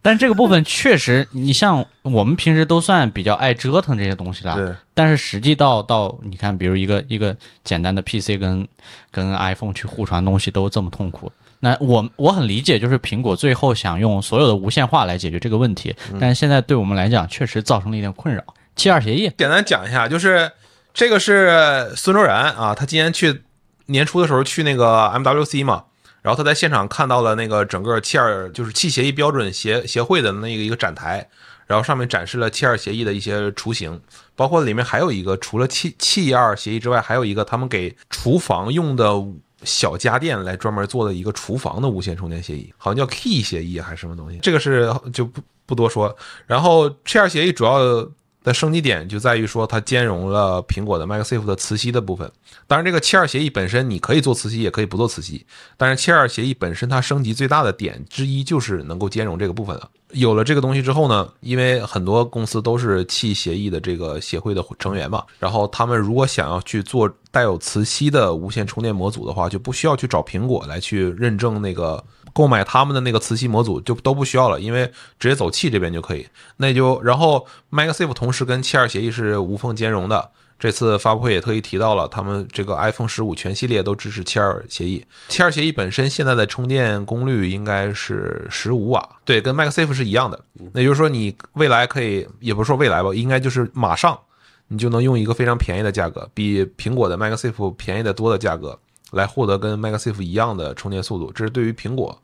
[0.00, 8.68] 但这个部分确实，你像我们平时都算比较爱折腾这些东西的，对，但是实际到到你看，比如一个一个简单的 PC 跟
[9.10, 18.44] 跟 iPhone 去互传东西都这么痛苦，那我我很理解，就是苹果最后想用所有的无线化来解决这个问题，但是现在对我们来讲确实造成了一点困扰。
[18.76, 20.52] 七二协议，简单讲一下，就是
[20.94, 23.42] 这个是孙周然啊，他今年去
[23.86, 25.84] 年初的时候去那个 MWC 嘛，
[26.22, 31.26] 然后他在现场看到了那个整个七二就是气协议标准协协会的那个一个展台，
[31.66, 34.00] 然后上面展示了七二协议的一些雏形，
[34.34, 39.10] 包括里面还有一个除了气气二协议之外，还有一个他们给厨房用的
[39.64, 46.14] 小家电来专门做的一个厨房的无线充电协议，好像叫 Key 协议还是什么东西，这个是就不不多说。
[46.46, 47.78] 然后七二协议主要
[48.46, 52.30] 的升级点就在于说，它兼容了苹果的 MagSafe 的磁吸的部分。
[52.68, 55.44] 当然，这个七二协议本身你可以做磁吸，也可以不做磁吸。
[55.76, 59.90] 但是七二协议本身它升级最大的点之一就是能够兼容这个部分了。
[60.12, 72.02] 有了这个东西之后呢，因为很多公司都是气协议的这个协会的成员嘛，然后他们如果想要去做带有磁吸的无线充电模组的话，就不需要去找苹果来去认证那个。
[72.36, 76.28] 购买他们的那个磁吸模组就都不需要了，因为直接走气这边就可以。
[76.58, 80.32] 那就然后 MagSafe 同时跟七二协议是无缝兼容的。
[80.58, 85.02] 这次发布会也特意提到了，他们这个 iPhone 十五全系列都支持七二协议。
[85.28, 90.38] 七二协议本身现在的充电功率应该是十五瓦，对，跟 MagSafe 是一样的。
[90.74, 94.18] 那就是说你未来可以，也不是说未来吧，应该就是马上
[94.68, 98.78] 你就能用一个非常便宜的价格，比苹果的 MagSafe 便宜的多的价格
[99.12, 101.32] 来获得跟 MagSafe 一样的充电速度。
[101.32, 102.18] 这是对于苹果。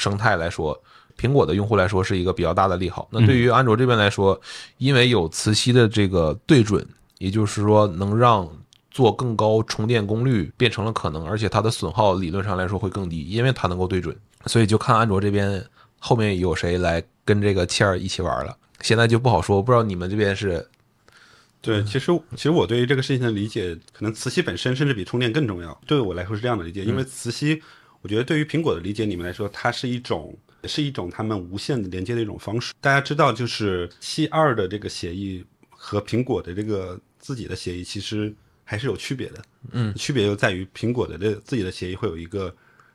[0.00, 0.82] 生态来说，
[1.18, 3.06] 苹果的用户来说是一个比较大的利好。
[3.12, 4.40] 那对于安卓这边来说，
[4.78, 6.82] 因为有磁吸的这个对准，
[7.18, 8.48] 也就是说能让
[8.90, 14.16] 做更高充电功率变成了可能，而且它的损耗理论上来说会更低，因为它能够对准。
[14.46, 15.62] 所以就看安卓这边
[15.98, 18.56] 后面有谁来跟这个七二一起玩了。
[18.80, 20.66] 现在就不好说，不知道你们这边是？
[21.60, 25.78] 对，其实其实我对于这个事情的理解，可能磁吸本身甚至比充电更重要。
[25.86, 27.60] 对我来说是这样的理解，因为磁吸。
[28.02, 32.72] 我觉得对于苹果的理解，你们来说，它是一种，是一种他们无线的连接的一种方式。
[32.80, 38.34] 大家知道，就是七二的这个协议和苹果的这个自己的协议，其实
[38.64, 39.42] 还是有区别的。
[39.72, 42.54] 嗯，区别就在于苹果的这自己的协议会有一个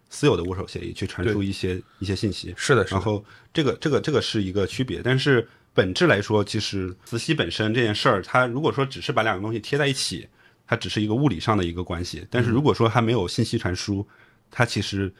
[0.09, 2.53] 私有的握手协议去传输一些一些信息。
[2.57, 10.27] 是的，然后这个这个这个是一个区别，但是本质来说，其实磁吸本身这件事儿，它如果说只是把两个东西贴在一起，
[10.65, 12.25] 它只是一个物理上的一个关系。
[12.31, 14.07] 但是如果说它没有信息传输，
[14.49, 15.13] 它其实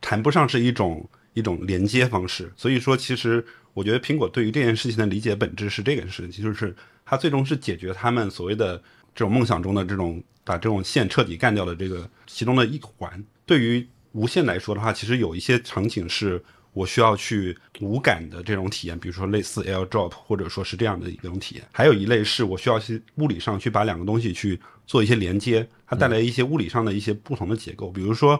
[0.00, 6.74] 谈不上是一种一种连接方式，所以说，其实我觉得苹果对于这件事情的理解本质是这个事情，就是
[7.04, 8.76] 它最终是解决他们所谓的
[9.14, 13.22] 这种梦想中的这种把这种线彻底干掉的这个其中的一环。
[13.44, 16.42] 对于无线来说的话，其实有一些场景是
[16.76, 21.64] 我需要去无感的这种体验，比如说类似 AirDrop 或者说是这样的一种体验。
[21.72, 28.38] 还有一类是我需要去物理上去把两个东西去做一些连接，它带来一些物理上的一些不同的结构，比如说。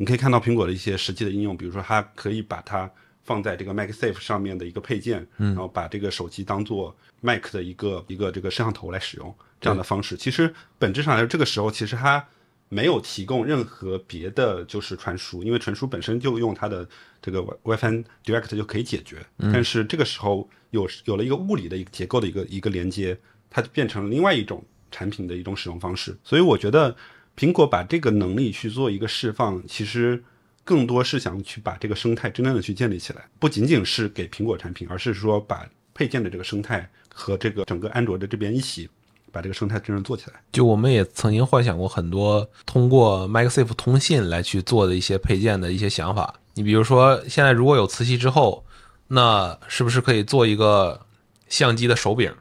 [0.00, 2.88] 你可以看到苹果的一些实际的应用，比如说它可以把它
[3.24, 10.16] 放在这个 MacSafe 上面的一个配件，然后把这个手机当做 Mac 的一个一个这个摄像头来使用这样的方式。
[10.16, 12.24] 其实本质上来说，这个时候其实它
[12.68, 16.88] 没有提供任何别的就是传输，因为传输本身就用它的
[17.20, 19.24] 这个 WiFi Direct 就可以解决。
[19.52, 23.18] 但是这个时候有有了一个物理的一个结构的一个一个连接，
[23.50, 26.16] 它就变成了另外一种产品的一种使用方式。
[26.22, 26.96] 所以我觉得。
[27.38, 30.20] 苹果把这个能力去做一个释放，其实
[30.64, 38.90] 更多是想去把这个生态真正的去建立起来，不仅仅是给苹果产品，而是说把配件的这个生态和这个整个安卓的这边一起
[39.32, 40.34] 把这个生态真正做起来。
[40.52, 46.34] 就我们也曾经幻想过很多通过 MagSafe 通信来去做的一些配件的一些想法。
[46.54, 48.64] 你比如说，现在如果有磁吸之后，
[49.06, 51.00] 那是不是可以做一个
[51.48, 52.32] 相机的手柄？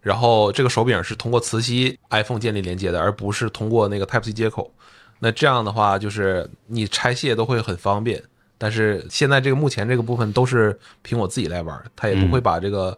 [0.00, 4.72] 然后这个手柄是通过磁吸 iPhone 建立连接的，而不是通过那个 Type C 接口。
[5.18, 8.22] 那这样的话，就是你拆卸都会很方便。
[8.56, 12.96] 但是现在这个目前这个部分都是苹果自己来玩，它也不会把这个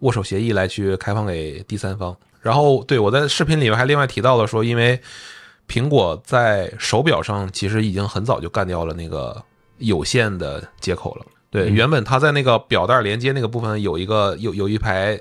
[0.00, 2.16] 握手协议来去开放给第三方。
[2.40, 5.00] 然后，对我在视频里面还另外提到了说，因为
[5.68, 9.42] 苹果在手表上其实已经很早就干掉了那个
[9.78, 11.26] 有线的接口了。
[11.50, 15.20] 对，原本它在那个表带连接那个部分有一个有有一排。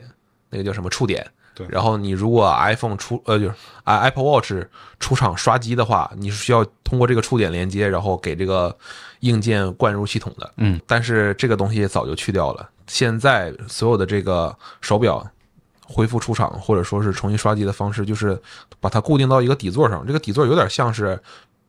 [0.52, 1.24] 那个叫什么触点？
[1.54, 3.54] 对，然后你如果 iPhone 出呃就是
[3.84, 4.52] 啊 Apple Watch
[5.00, 8.76] 出厂刷机的话，你是需要通过这个触点连接，然后给这个
[9.20, 10.52] 硬件灌入系统的。
[10.58, 12.68] 嗯，但是这个东西早就去掉了。
[12.88, 15.24] 现在所有的这个手表
[15.92, 18.40] 恢复出厂或者说是重新刷机的方式，就是
[18.80, 20.06] 把它固定到一个底座上。
[20.06, 21.20] 这个底座有点像是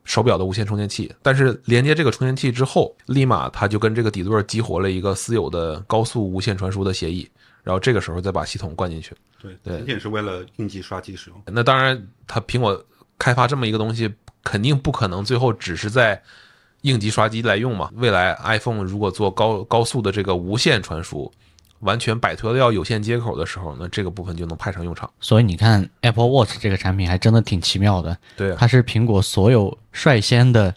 [0.05, 7.27] 手表的无线充电器，但是连接这个充电器之后，立马它就跟这个底座激活了一个私有的高速无线传输的协议，
[7.63, 9.15] 然后这个时候再把系统灌进去。
[9.41, 11.43] 对，对仅仅是为了应急刷机使用。
[11.47, 12.85] 那当然，它苹果
[13.19, 14.13] 开发这么一个东西，
[14.45, 16.21] 肯定不可能最后只是在
[16.83, 17.91] 应急刷机来用嘛。
[17.95, 21.31] 未来 iPhone 如果做高高速的这个无线传输，
[21.81, 25.11] 完全摆脱掉有线接口的时候，那这个部分就能派上用场。
[25.21, 30.75] 所以你看 Apple Watch 这个产品还真的挺奇妙的，对啊，它是苹果所有率先的，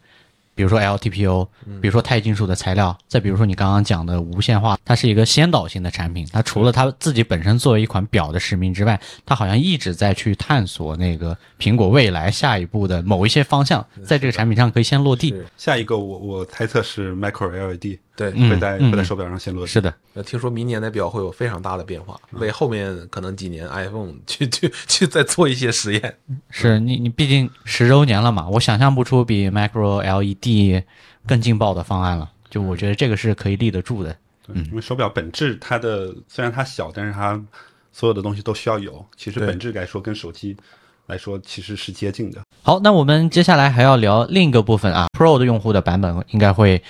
[0.55, 1.47] 比如说 LTPO，
[1.81, 6.27] 比如说钛金属的材料，再比如说你刚刚讲的无线化，它是一个先导性的产品。
[6.31, 15.35] 它除了它自己本身作为一款表的使命之外，它好像一直在去探索那个苹果未来下一步的某一些方向，在这个产品上可以先落地。
[15.57, 18.31] 下一个我我猜测是 Micro LED 对。
[18.35, 19.71] 嗯会在嗯会在手表上先落地。
[19.71, 26.17] 是的，呃听说明年的表会有非常大的变化，为后面可能几年 iPhone 去去去再做一些实验。
[26.49, 30.83] 是你你毕竟十周年了嘛，我想象不出比 Micro LED
[31.27, 32.29] 更劲爆的方案了。
[32.49, 34.15] 就我觉得这个是可以立得住的。
[34.45, 37.41] 对，因为手表本质它的虽然它小，但是它
[37.91, 39.03] 所有的东西都需要有。
[39.15, 40.55] 其实本质来说，跟手机
[41.07, 42.41] 来说其实是接近的。
[42.61, 46.83] 好，那我们接下来还要聊另一个部分啊，Pro 的用户的版本应该会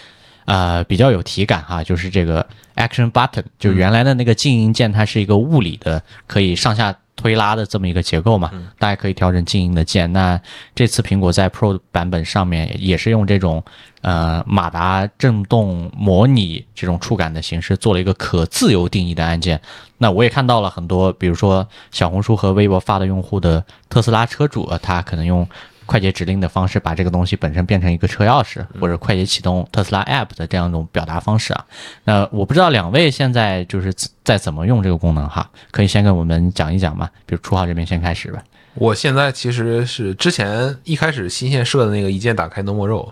[0.46, 10.12] 呃比较有体感哈，就是这个 Action Button，就原来的那个静音键，它是一个物理的可以上下推拉的这么一个结构嘛，大家可以调整静音的键。
[10.12, 10.39] 那
[10.74, 13.64] 这次苹果在 Pro 版本上面也是用这种
[14.02, 19.62] 呃马达震动模拟这种触感的形式，做了一个可自由定义的按键。
[20.00, 25.48] 那我也看到了很多，比如说小红书和微博发的用户的特斯拉车主，呃他可能用
[25.86, 31.65] 快捷指令的方式把这个东西本身变成一个车钥匙，或者快捷启动特斯拉 App 的这样一种表达方式啊。
[32.03, 37.09] 那我不知道两位现在就是在怎么用这个功能哈，可以先跟我们讲一讲吗？
[37.25, 38.43] 比如初号这边先开始吧。
[38.75, 43.11] 我现在其实是之前一开始新线设的那个一键打开 No More Roll，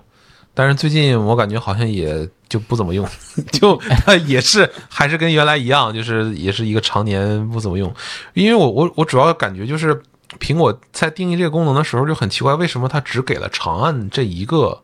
[0.53, 3.07] 但是最近我感觉好像也就不怎么用，
[3.53, 7.93] 就它 也是还是跟原来一样，就是也是一个常年不怎么用。
[8.33, 10.01] 因为我我我主要感觉就是
[10.41, 14.81] 苹果在定义这个功能的时候就很奇怪，为什么它只给了长按这一个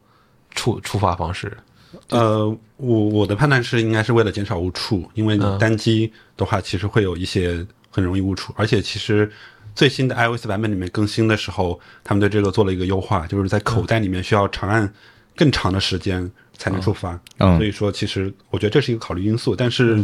[0.52, 1.58] 触触发方式？
[2.10, 2.48] 呃，
[2.78, 9.30] 我我的判断是应该是为了减少误触，因为你嗯单击的话，其实会有一些很容易误触，而且其实
[9.74, 14.94] 最新的 iOS 版本里面更新的时候，他们对这个做了一个优化，就是在口袋里面需要长按
[15.36, 17.20] 更长的时间才能触发。
[17.40, 20.04] 嗯所以说，其实我觉得这是一个考虑因素，但是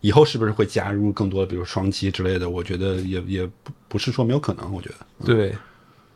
[0.00, 5.24] 以后是不是会加入更多的，比如双击之类的，我觉得也也不不是说没有可能，我觉得。
[5.24, 5.54] 对，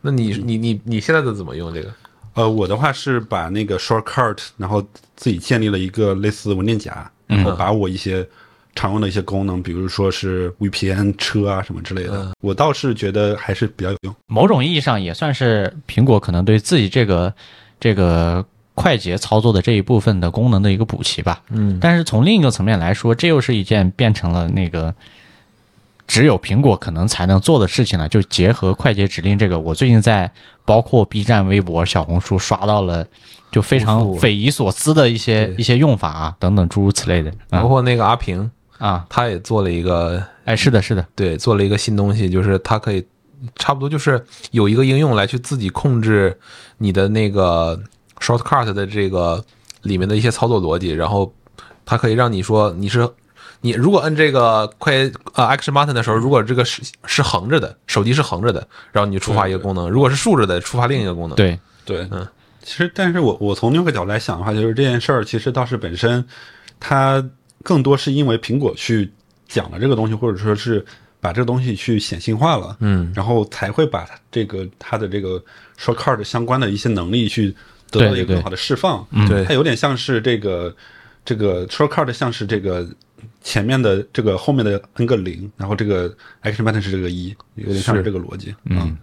[0.01, 1.93] 那你你你你现在都怎么用这个？
[2.33, 4.81] 呃，我的话是把那个 shortcut，然后
[5.15, 8.25] 自己建立了一个类似文件夹，然后把我一些
[8.73, 14.15] 常用的一些功能，比如说是 VPN 车啊什么之类的，我倒是觉得还是比较有用。
[14.27, 17.33] 某种意义上也算是苹果可能对自己这个
[17.81, 18.45] 这个
[18.75, 21.41] 快捷操作的这一部分的功能的一个补齐吧。
[21.49, 24.93] 嗯，但是从另一个层面来说，这又是一件变成了那个
[26.07, 28.09] 只有苹果可能才能做的事情了。
[28.09, 30.31] 就结合快捷指令这个，我最近在
[30.65, 33.05] 包括 B 站、微博、小红书刷到了。
[33.51, 43.05] 就非常匪夷所思的一些一些用法啊，等等诸如此类的啊包括那个阿平，啊，他也做了一个哎，是的，是的，对，做了一个新东西，就是它可以
[43.57, 46.39] 差不多就是有一个应用来去自己控制
[46.77, 47.77] 你的那个
[48.21, 49.43] shortcut 的这个
[49.81, 51.33] 里面的一些操作逻辑，然后
[51.83, 53.09] 它可以让你说你是
[53.59, 54.93] 你如果摁这个快
[55.33, 61.35] 呃 action button 的时候，如果这个是是横着的，手机是横着的，然后你触发一个功能；如果是竖着的，触发另一个功能。
[61.35, 62.27] 对，对，嗯，
[62.63, 66.23] 其实，但是我我从另一个角度来想的话，就是这件事儿其实倒是本身，
[66.79, 67.23] 它
[67.63, 69.11] 更多是因为苹果去
[69.47, 70.83] 讲了这个东西，或者说是
[71.19, 75.39] 把这个东西去显性化了，嗯，然后才会把它这个它的这个
[75.79, 77.55] shortcut 相关的一些能力去
[77.91, 79.05] 得到一个更好的释放。
[79.27, 79.45] 对。
[79.45, 80.75] 它有点像是这个
[81.23, 82.87] 这个 shortcut 像是这个
[83.43, 86.09] 前面的这个后面的 n 个零，然后这个
[86.41, 88.05] action button 是这个一，有点像是是。
[88.05, 88.55] 这个逻辑。
[88.65, 88.97] 嗯，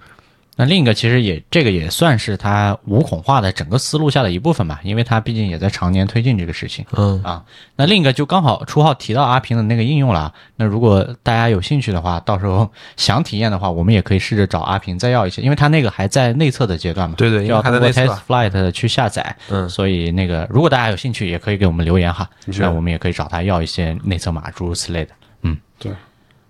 [0.61, 6.84] 那另一个其实也这个也算是它无孔化的整个思路下的一部分吧，因为它毕竟也在常年推进这个事情。
[6.96, 7.44] 嗯啊，
[7.76, 10.34] 那另一个就刚好初号提到阿平的那个应用了啊。
[10.56, 17.14] 那如果大家有兴趣的话，到时候想体验的话，我们也可以试着找阿平再要一些，因为他那个还在内测的阶段嘛。
[17.16, 19.36] 对对要通过 Test Flight 去下载。
[19.50, 22.28] 嗯所以那个如果大家有兴趣，也可以给我们留言哈，
[22.59, 25.12] 那我们也可以找他要一些内测码诸如此类的。
[25.42, 25.92] 嗯，对。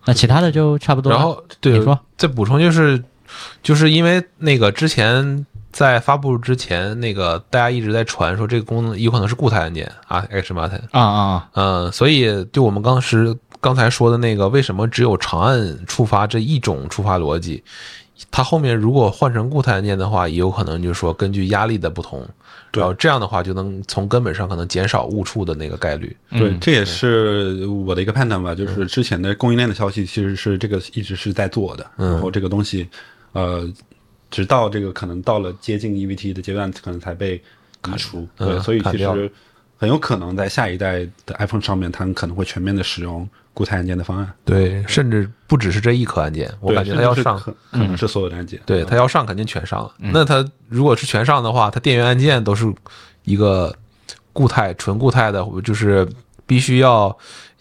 [0.06, 1.18] 那其他的就差不多了。
[1.18, 3.04] 然后对，你说再补充就是，
[3.62, 17.62] 就是因为那个之前在发布之前，那个大家一直在传说这个功能有可能是固态按键啊，Action Button，啊啊啊，嗯，所以就我们当时刚才说的那个为什么只有长按触发这一种触发逻辑，
[18.30, 22.26] 它后面如果换成固态按键的话，也有可能就是说根据压力的不同，
[22.72, 26.16] 对然后这样的话就能从根本上可能减少误触的那个概率。
[26.30, 32.12] 对，嗯这也是我的一个判断吧，就是之前的供应链的消息其实是这个一直是在做的，嗯。
[32.12, 32.88] 然后这个东西，
[33.32, 33.68] 呃，
[34.30, 37.36] 直到这个可能到了接近 EVT 的阶段，可能才被
[37.86, 38.26] 移除。
[38.38, 39.30] 嗯对，所以其实
[39.76, 44.32] 很有可能在下一代的 iPhone 上面，他们可能会全面的使用固态按键的方案。
[44.44, 48.60] 对，甚至不只是这一颗按键，我感觉它要上，可能是所有的按键。
[48.66, 49.94] 对，它要上肯定全上了。
[49.98, 52.72] 那它如果是全上的话，它电源按键都是
[53.24, 53.74] 一个
[54.32, 56.08] 固态、纯固态的，就是
[56.44, 57.16] 必须要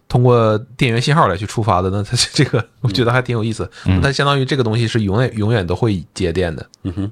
[0.08, 1.90] 通过电源信号来去触发的。
[1.90, 3.70] 那它 这个我觉得还挺有意思。
[3.86, 6.70] 那它相当于这个东西是永远永远都会接电的。
[6.84, 7.12] 嗯哼，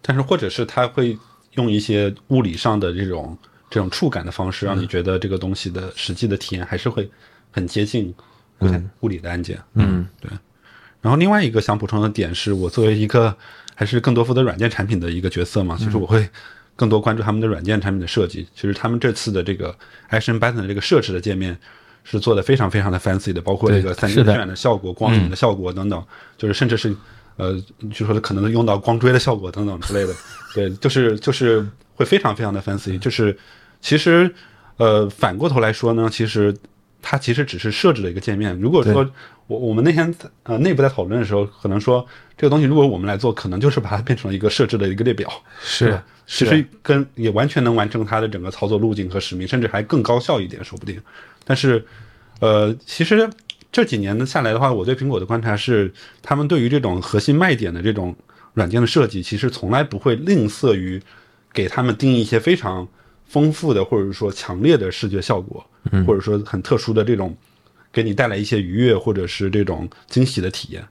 [0.00, 1.16] 但是或者是它会
[1.54, 3.36] 用一些物理上的这种
[3.68, 7.10] 这种触感的方式，让你觉得这个东西的实际的体验还是会
[7.50, 8.14] 很接近
[8.60, 9.58] 物态物理的按键。
[9.74, 10.30] 嗯，对。
[11.02, 13.36] 然后另外一个想补充的点是，我作为一个
[13.74, 16.28] 还是更多负责软件产品的一个角色嘛，其实我会
[16.74, 18.46] 更多关注他们的软件产品的设计。
[18.54, 19.76] 其实他们这次的这个
[20.10, 21.56] Action Button 的这个设置的界面
[22.08, 26.00] 是做的非常非常的 fancy 的，包括这个三 D 渲染的效果、光影的效果等等，
[26.38, 26.94] 就是甚至是
[27.36, 27.60] 呃，
[27.92, 30.14] 就说可能用到光追的效果等等之类的。
[30.54, 32.96] 对，就是就是会非常非常的 fancy。
[32.96, 33.36] 就是
[33.80, 34.32] 其实
[34.76, 36.56] 呃，反过头来说呢，其实
[37.02, 38.56] 它其实只是设置了一个界面。
[38.60, 39.04] 如果说
[39.48, 45.28] 我我们那天呃内部在讨论的时候，可能说这个东西如果我们来做，可能就是把它变成了一个设置的一个列表，
[45.60, 51.00] 是其实跟也完全能完成它的整个操作路径和使命，甚至还更高效一点，说不定。
[51.46, 51.86] 但是
[52.40, 53.30] 呃，其实
[53.72, 55.90] 这几年下来的话，我对苹果的观察是，
[56.20, 58.14] 他们对于这种核心卖点的这种
[58.52, 61.00] 软件的设计，其实从来不会吝啬于
[61.52, 62.86] 给他们定义一些非常
[63.26, 65.64] 丰富的或者说强烈的视觉效果，
[66.06, 67.36] 或者说很特殊的这种
[67.92, 70.84] 给你带来一些愉悦或者是这种惊喜的体验。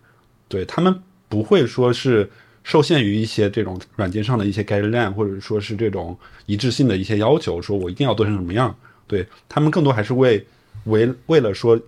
[0.47, 0.95] 对他们
[1.27, 2.29] 不会说是
[2.63, 8.75] 受限于一些这种软件上的一些 guideline，或者说是这种一致性的一些要求，说我一定要做成什么样。
[9.07, 10.45] 对他们更多还是为
[10.85, 11.79] 为为了说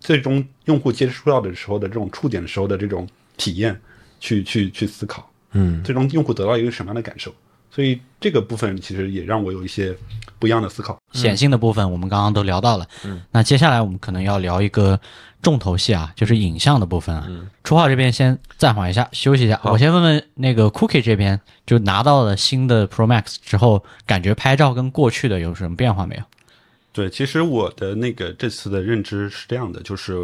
[0.00, 3.80] 最终用户接触到的时候的这种触点的时候的这种体验
[4.20, 7.32] 去去去思考，嗯，最终用户得到一个什么样的感受。
[7.70, 9.94] 所以这个部分其实也让我有一些
[10.38, 10.98] 不一样的思考。
[11.12, 14.98] 显性的部分我们刚刚都聊到了，嗯，那接下来我们可能要聊一个
[15.42, 17.26] 重头戏啊，就是影像的部分啊。
[17.28, 19.60] 嗯，初号这边先暂缓一下，休息一下。
[19.64, 26.22] 我先问问那个 Cookie 这边，就拿到了新的 Pro Max 之后，感觉拍照跟过去的有什么变化没有？
[26.98, 30.14] 对，其实我的那个这次的认知是这样的，就是，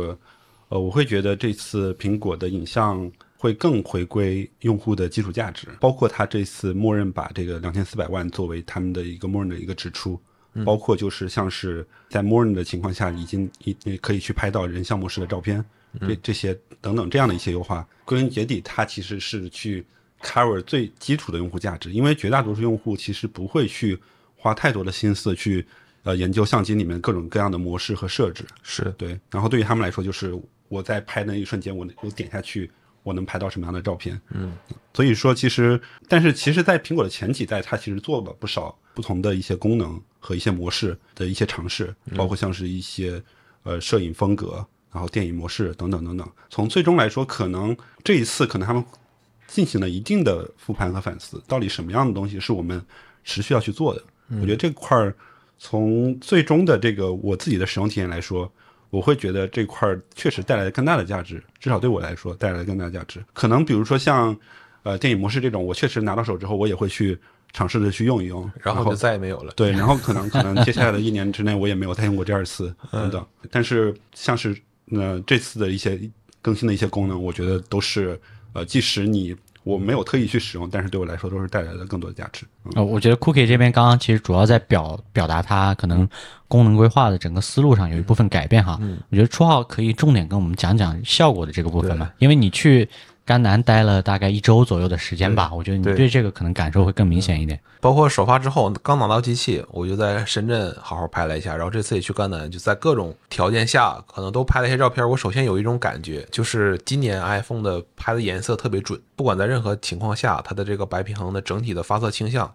[0.71, 10.21] 呃，我会觉得这次苹果的影像会更回归用户的基础价值，包括它这次默认把这个两千四百万作为他们的一个默认的一个支出，
[10.65, 15.65] 包括就是像是在默认的情况下已经已可以去拍到人像模式的照片，
[16.01, 16.17] 这。
[16.17, 19.87] 这些等等这样的一些优化，归根结底它其实是去
[20.21, 23.97] cover 最基础的用户价值，因为绝大多数用户其实不会去
[24.35, 25.65] 花太多的心思去
[26.05, 29.19] 呃研究相机里面各种各样的模式和设置，是对。
[29.31, 30.39] 然后对于他们来说，就是
[30.69, 32.71] 我在拍的那一瞬间，我我点下去，
[33.03, 34.21] 我能拍到什么样的照片？
[34.31, 34.53] 嗯，
[34.93, 43.23] 所以说其实，但是其实，在苹果的前几代，它其实做了不少不同的一些功能和一些模式的一些尝试，包括像是一些
[43.63, 46.31] 呃摄影风格，然后电影模式等等等等。
[46.51, 48.85] 从最终来说，可能这一次可能他们
[49.47, 52.85] 进行了一定的复盘和反思，到底什么样的东西是我们
[53.23, 54.03] 持续要去做的？
[54.41, 55.15] 我觉得这块儿
[55.59, 58.51] 从最终的这个我自己的使用体验来说，
[58.91, 63.25] 我会觉得这块儿确实带来了更大的价值，至少对我来说带来了更大的价值。
[63.33, 64.37] 可能比如说像
[64.83, 67.19] 呃电影模式这种，我确实拿到手之后，我也会去
[67.53, 69.53] 尝试着去用一用，然然后就再也没有了。
[69.57, 73.27] 对，然后可能可能接下来的一年之内，我也没有再用过第二次等等。
[73.51, 74.57] 但是像是
[74.91, 75.99] 呃这次的一些
[76.43, 78.21] 更新的一些功能，我觉得都是
[78.53, 79.35] 呃，即使你
[79.65, 82.47] 我没有特意去使用，但是对我来说都是带来了更多的价值。
[82.65, 86.09] 嗯呃，我觉得 Cookie 这边刚刚其实主要在表表达它可能
[86.47, 88.79] 功能规划的整个思路上有一部分改变哈。
[89.11, 92.89] 我觉得初号可以重点跟我们讲讲效果的这个部分嘛，因为你去
[93.25, 97.59] 甘南待了大概一周左右的时间吧，我觉得你对对这个可能感受会更明显一点。
[97.81, 105.09] 包括首发之后刚拿到机器，我就在深圳好好拍了一下，然后这次也去甘南，就在各种条件下可能都拍了一些照片。
[105.09, 112.53] 我首先有一种感觉，就是今年 iPhone 的拍的颜色特别准，不管在任何情况下，它的这个白平衡的整体的发色倾向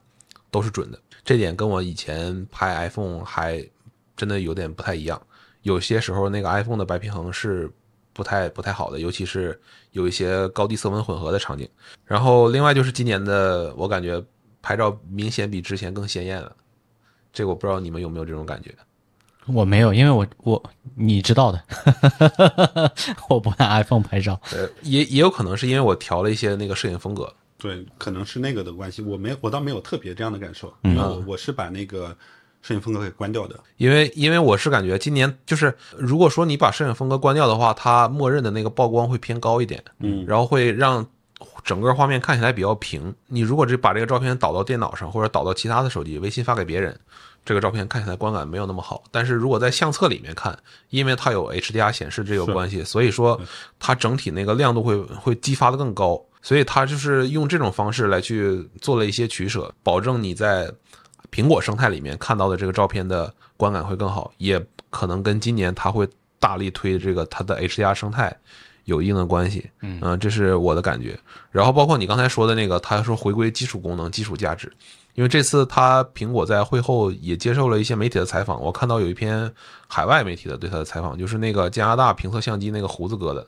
[0.51, 0.99] 都是准的。
[1.23, 3.63] 这点跟我以前拍 iPhone 还
[4.15, 5.19] 真的有点不太一样。
[5.63, 7.69] 有些时候那个 iPhone 的白平衡是
[8.13, 9.59] 不太不太好的，尤其是
[9.91, 11.67] 有一些高低色温混合的场景。
[12.05, 14.23] 然后另外就是今年的，我感觉
[14.61, 16.55] 拍照明显比之前更鲜艳了，
[17.31, 18.73] 这个我不知道你们有没有这种感觉。
[19.47, 20.63] 我没有，因为我我
[20.95, 21.63] 你知道的，
[23.29, 24.39] 我不拿 iPhone 拍照。
[24.51, 27.33] 呃，也也有可能是因为我调了一些那个摄影风格。
[27.57, 32.15] 对，可能是那个的关系，我没有，我倒没有特别这样的感受，因为我我是把那个
[32.61, 33.59] 摄影风格给关掉的。
[33.77, 41.05] 因为因为我是感觉今年就是，如果说你把摄影风格关掉的话，它默认的那个曝光会偏高一点，嗯然后会让
[41.63, 43.13] 整个画面看起来比较平。
[43.27, 46.99] 你如果这把这个照片导到电脑上，或者导到其他的手机，微信发给别人，
[47.45, 49.03] 这个照片看起来观感没有那么好。
[49.11, 50.57] 但是如果在相册里面看，
[50.89, 53.39] 因为它有 HDR 显示这个关系，所以说
[53.79, 56.21] 它整体那个亮度会会激发的更高。
[56.41, 60.71] 所以它就是用这种方式来去做了一些取舍，保证你在
[61.31, 66.07] 苹果生态里面看到的这个照片的观感会更好，也可能跟今年它会
[66.39, 68.35] 大力推这个它的 HDR 生态
[68.85, 69.69] 有一定的关系。
[69.81, 71.19] 嗯、这是我的感觉。
[71.51, 74.71] 然后包括你刚才说的那个，他说回归基础功能、基础价值，
[75.13, 79.51] 因为这次他苹果在会后也接受了一些媒体的采访，我看到有一篇
[79.87, 83.45] 海外媒体的对他的采访，就是那个加拿大评测相机那个胡子哥的。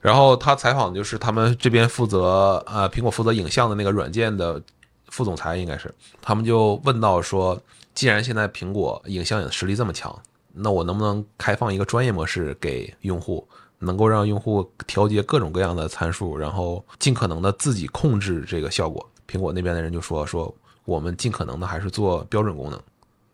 [0.00, 4.62] 然后他采访就是他们这边负责呃苹果负责影像的那个软件的
[5.08, 7.60] 副总裁应该是，他们就问到说，
[7.94, 10.16] 既然现在苹果影像实力这么强，
[10.52, 13.46] 那我能不能开放一个专业模式给用户，
[13.78, 19.04] 能够让用户调节各种各样的参数，然后尽可能的自己控制这个效果？
[19.26, 20.54] 苹果那边的人就说说，
[20.84, 22.80] 我们尽可能的还是做标准功能，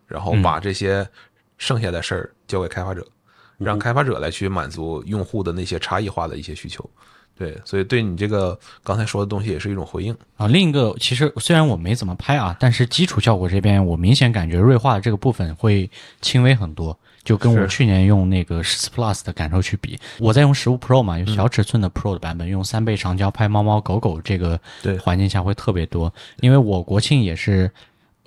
[0.06, 1.08] 然后把这些
[1.58, 3.06] 剩下的事儿交给开发者。
[3.56, 6.84] 让开发者来去满足用户的那些差异化的一些需求。
[7.36, 10.16] 对，所以对你这个刚才说的东西也是一种回应。
[10.36, 19.98] 啊，另一个其实虽然我没怎么拍啊，但是基础效果这边我明显感觉锐化的这个部分会轻微很多，就跟我是去年用那个十四 Plus 的感受去比。
[20.18, 27.70] 我在用十五 Pro 嘛，有小尺寸的 Pro 的版本，用三倍长焦拍猫猫狗狗这个对环境下会特别多，因为我国庆也是。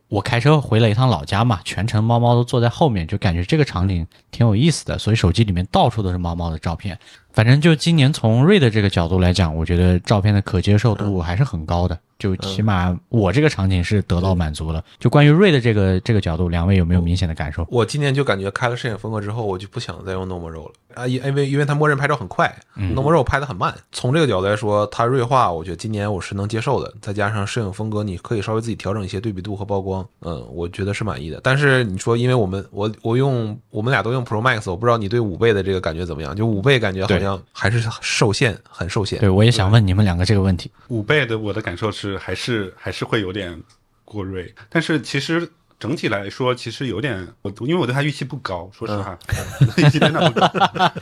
[0.10, 6.97] 我开车回了一趟老家嘛，全程猫猫都坐在后面，就感觉这个场景挺有意思的，所以手机里面到处都是猫猫的照片。
[7.34, 14.84] 反正就今年从瑞的这个角度来讲，我觉得照片的可接受度还是很高的，就起码我这个场景是得到满足了。
[14.97, 17.68] 就关于瑞的这个这个角度，两位有没有明显的感受？
[17.70, 23.74] 我今年就感觉开了摄影风格之后，我就不想再用 Normal RAW 了啊，因因为因为它默认拍照很快、n o r m a l RAW 拍的很慢。
[23.91, 26.91] 从这个角度来说，它锐化，我觉得今年我是能接受的。
[27.00, 31.39] 再加上摄影风格，你可以稍微自己调整一些对比度和曝光，嗯，我觉得是满意的。
[31.43, 36.36] 但是你说，因为我们我我用我们俩都用 Pro Max，我不知道你对五倍的这个感觉怎么样？
[36.36, 39.20] 就五倍感觉好像还是受限，很受限。
[39.20, 40.72] 对，我也想问你们两个这个问题。
[40.88, 43.62] 五倍的我的感受是还是还是会有点
[44.04, 45.48] 过锐，但是其实
[45.80, 49.17] 整体来说，其实有点我因为我对它预期不高，说实话，
[49.78, 50.47] 预期真的不高。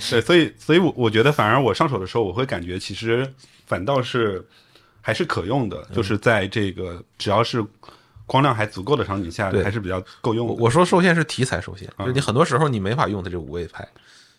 [0.09, 3.31] 对，所以所以我我觉得反而我上手的时候，我会感觉其实
[3.65, 4.45] 反倒是
[5.01, 7.63] 还是可用的，就是在这个只要是
[8.25, 10.53] 光亮还足够的场景下，还是比较够用的。
[10.53, 13.87] 我我说受限是题材受限，就是你很多时候你没法用它这五倍拍，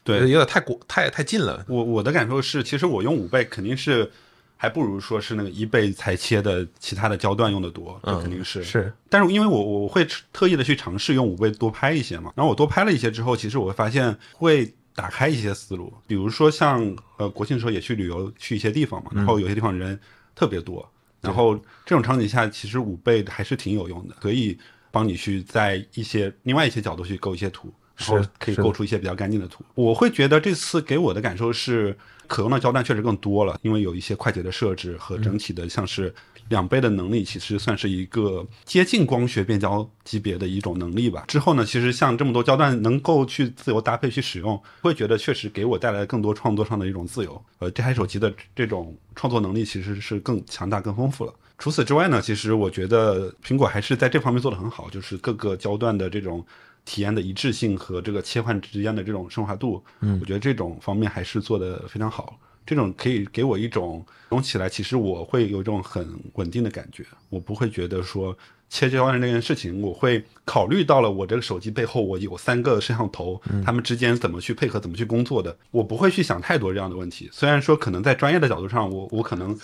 [0.05, 1.65] 对有点太过太太近了。
[1.69, 4.11] 我我的感受是，其实我用五倍肯定是
[4.57, 8.93] 还不如说是那个一倍裁切的其他的焦段用的多，这肯定是、是。
[9.11, 19.99] 但是因为我我会特意的去尝试用五倍多拍一些嘛，然后我多拍了一些之后，其实我会发现会打开一些思路，比如说像呃国庆的时候也去旅游去一些地方嘛，然后有些地方人
[20.35, 20.89] 特别多，
[21.21, 21.55] 然后
[21.85, 24.59] 这种场景下其实五倍还是挺有用的，可以
[24.91, 27.73] 帮你去在一些另外一些角度去构一些图。
[27.97, 29.65] 然后可以构出一些比较干净的图。
[29.75, 36.15] 我会觉得这次给我的感受是，可用的焦段确实更多了，因为有一些快捷的设置和整体的像是
[36.49, 41.25] 两倍的能力，其实算是一个接近光学变焦级别的一种能力吧。
[41.27, 47.43] 之后呢，其实像这么多焦段能够去自由搭配去使用，会觉得确实给我带来更多创作上的一种自由。
[47.59, 51.33] 呃，这台手机的这种创作能力其实是更强大、更丰富了。
[51.59, 56.45] 除此之外呢，其实我觉得苹果还是在这方面做得很好，就是各个焦段的这种
[56.87, 62.39] 体验的一致性和这个切换之间的这种顺滑度，嗯，我觉得这种方面还是做得非常好。
[62.65, 68.37] 这种可以给我一种用起来，其实我会有一种很稳定的感觉，我不会觉得说
[68.69, 77.29] 切焦段这件事情，我会考虑到了我这个手机背后我有三个摄像头，他们之间怎么去配合，怎么去工作的，我不会去想太多这样的问题。
[77.33, 79.57] 虽然说可能在专业的角度上，我我可能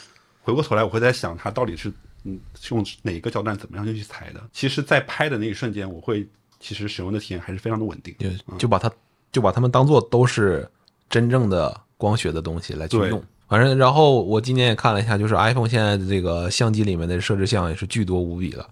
[0.42, 1.92] 回过头来，我会在想它到底是
[2.22, 2.38] 嗯
[2.70, 4.40] 用哪个焦段怎么样去裁的。
[4.52, 6.24] 其实，在拍的那一瞬间，我会
[6.62, 8.14] 其实使用的体验还是非常的稳定。
[8.18, 8.90] 就就把它
[9.32, 10.66] 就把它们当做都是
[11.10, 13.22] 真正的光学的东西来去用。
[13.48, 18.66] 反正，然后我今年也看了一下，就是 iPhone 现在的这个相机里面的设置项也是巨多无比了。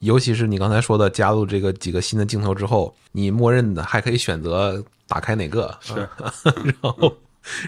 [0.00, 5.94] 尤其是你刚才说的加入这个几个新的镜头之后，你默认的还可以选择打开哪个，是
[6.82, 7.16] 然后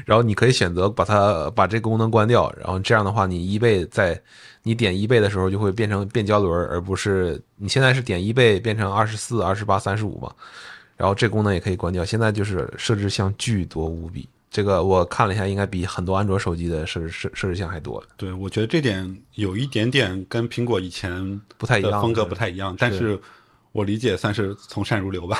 [0.04, 4.20] 然后你可以选择把它把这个功能关掉，然后这样的话，你一倍在
[4.66, 10.28] 你点一倍的时候就会变成变焦轮，而不是你现在是点一倍变成二十四、二十八、三十五嘛。
[10.96, 12.04] 然后这功能也可以关掉。
[12.04, 18.02] 现在就是设置项巨多无比，这个我看了一下，应该比很多安卓手机的设置设设置项还多。
[18.16, 23.16] 对，我觉得这点有一点点跟苹果以前不太一样的风格不太一样，但是
[23.70, 25.38] 我理解算是从善如流吧。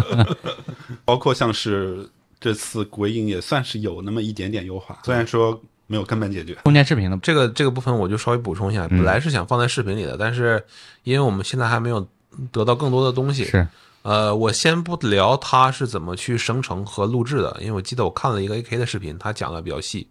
[1.06, 2.06] 包括像是
[2.38, 5.58] 这次鬼影也算是有那么一点点优化，虽然说
[5.90, 6.54] 没有根本解决。
[6.62, 10.64] 空间视频的这个这个部分我就稍微补充一下，本来是想放在视频里的，但是
[11.02, 12.08] 因为我们现在还没有
[12.52, 13.66] 得到更多的东西，是
[14.02, 20.08] 呃，我先不聊它是怎么去生成和录制的，因为我记得我看了一个 AK 的视频，他讲的比较细，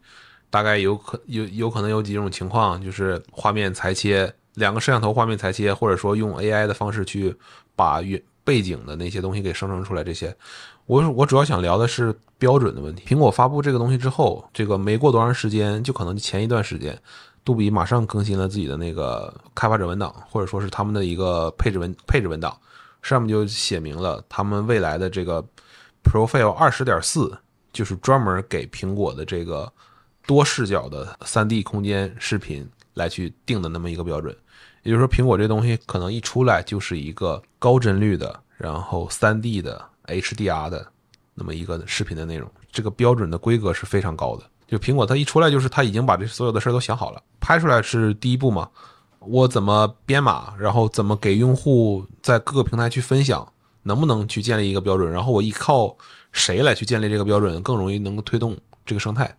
[0.49, 7.33] 大概有可有有可能有几种情况，就是画面裁切，两个摄像头画面裁切，或者说用 AI 的方式去
[7.75, 10.03] 把原背景的那些东西给生成出来。
[10.03, 10.35] 这些，
[10.89, 13.03] 我我主要想聊的是标准的问题。
[13.05, 16.99] 苹果发布这个东西之后，这个没过多长时间，就可能前一段时间，
[17.45, 22.57] 杜比马上更新了自己的那个开发者文档，或者说是他们的一个配置文配置文档。
[23.03, 25.45] 上面就写明了他们未来的这个
[26.03, 27.37] Profile 二十点四，
[27.71, 29.71] 就是专门给苹果的这个
[30.25, 34.35] 多视角的三 D 空间视频来去定的那么一个标准。
[34.81, 39.79] 也就是说，苹果这东西可能一出来就是一个高帧率的，然后三 D 的
[40.09, 40.85] HDR 的
[41.33, 44.43] 那么一个视频的内容，这个标准的规格是非常高的。
[44.67, 48.69] 就苹果它一出来就是它已经把这所有的事儿都想好了，拍出来是第一步嘛，
[49.19, 53.51] 我怎么编码，然后怎么给用户在各个平台去分享，
[53.83, 55.97] 能不能去建立一个标准，然后我依靠
[56.31, 58.55] 谁来去建立这个标准，更容易能够推动
[58.85, 59.35] 这个生态。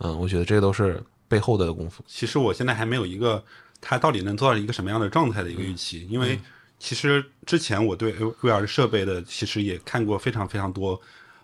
[0.00, 2.04] 嗯，我觉得这都是背后的功夫。
[2.06, 3.42] 其实我现在还没有一个
[3.80, 6.38] 它到底能做到一个什么样的状态的一个预期，因为
[6.86, 11.00] 其实之前我对 VR 设备的其实也看过非常非常多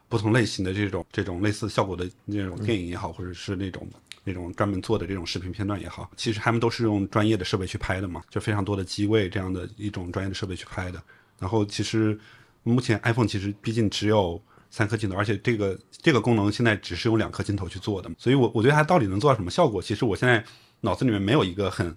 [0.08, 3.84] 不同类型的这种这种类似效果的那种电影也好，或者是那种
[4.22, 11.02] 那种专门做的这种视频片段也好，其实他们都是用专业的设备去拍的嘛，就非常多的机位这样的一种专业的设备去拍的。
[11.40, 12.16] 然后其实
[12.62, 14.40] 目前 iPhone 其实毕竟只有
[14.70, 20.44] 三颗镜头，而且这个这个功能现在只是用两颗镜头去做的，所以我我觉得它到底能做到什么效果，其实我现在
[20.82, 21.92] 脑子里面没有一个很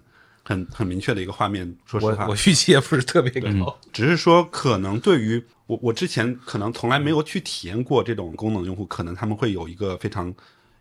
[0.48, 1.76] 很很明确的一个画面。
[1.84, 3.76] 说实话，我我预期也不是特别高。
[3.92, 10.32] 只是说可能对于我我之前可能从来没有去体验过这种功能的用户，可能他们会有一个非常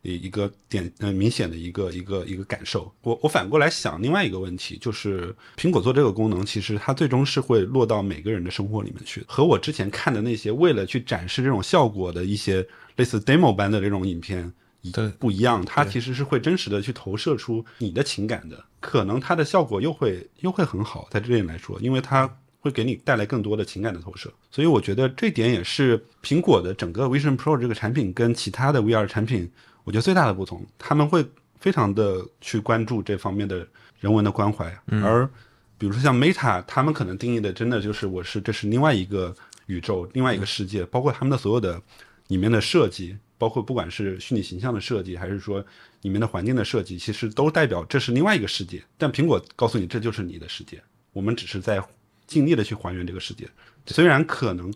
[0.03, 2.93] 一一个点呃明显的一个一个一个感受。
[3.01, 9.23] 我我反过来想另外一个问题，就是苹果做这个功能，其实它最终是会落到每个人的生活里面去。
[9.27, 12.65] 和我之前看的那些为了去展示这种效果的一些
[12.97, 14.53] 类似 demo 般的这种影片。
[14.91, 22.29] 对不一样，它其实是会真实的去投射出你的情感的，可能它的效果又会又会很好，在这点来说，因为它
[22.59, 29.49] 会给你带来更多的情感的投射，所以我觉得这点也是苹果的整个 Vision Pro 这个产品跟其他的 VR 产品，
[29.83, 31.25] 我觉得最大的不同，他们会
[31.59, 33.67] 非常的去关注这方面的
[33.99, 34.65] 人文的关怀，
[35.03, 35.29] 而
[35.77, 39.35] 比如说像 Meta，他们可能定义的真的就是我是这是另外一个
[39.67, 41.81] 宇宙，另外一个世界，包括他们的所有的
[42.27, 43.17] 里面的设计。
[43.37, 45.63] 包括不管是虚拟形象的设计，还是说
[46.01, 48.81] 里面的环境的设计，其实都代表这是另外一个世界。
[48.97, 50.81] 但苹果告诉你，这就是你的世界，
[51.13, 51.83] 我们只是在
[52.25, 53.47] 尽力的去还原这个世界。
[53.87, 54.73] 虽然可能，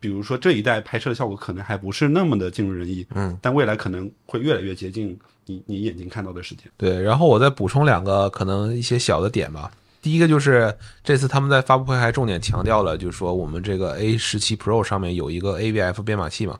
[0.00, 6.64] 比如说这一代拍摄的效果可能还不是那么的尽如人意，嗯，但未来可能会越来越接近你你眼睛看到的世界。
[6.76, 9.70] 对，然后我再补充两个可能一些小的点吧。
[10.02, 10.74] 第一个就是
[11.04, 16.58] 这次他们在发布会还重点强调了，就是说我们这个 A 十七 Pro 上面有一个 AVF 编码器嘛。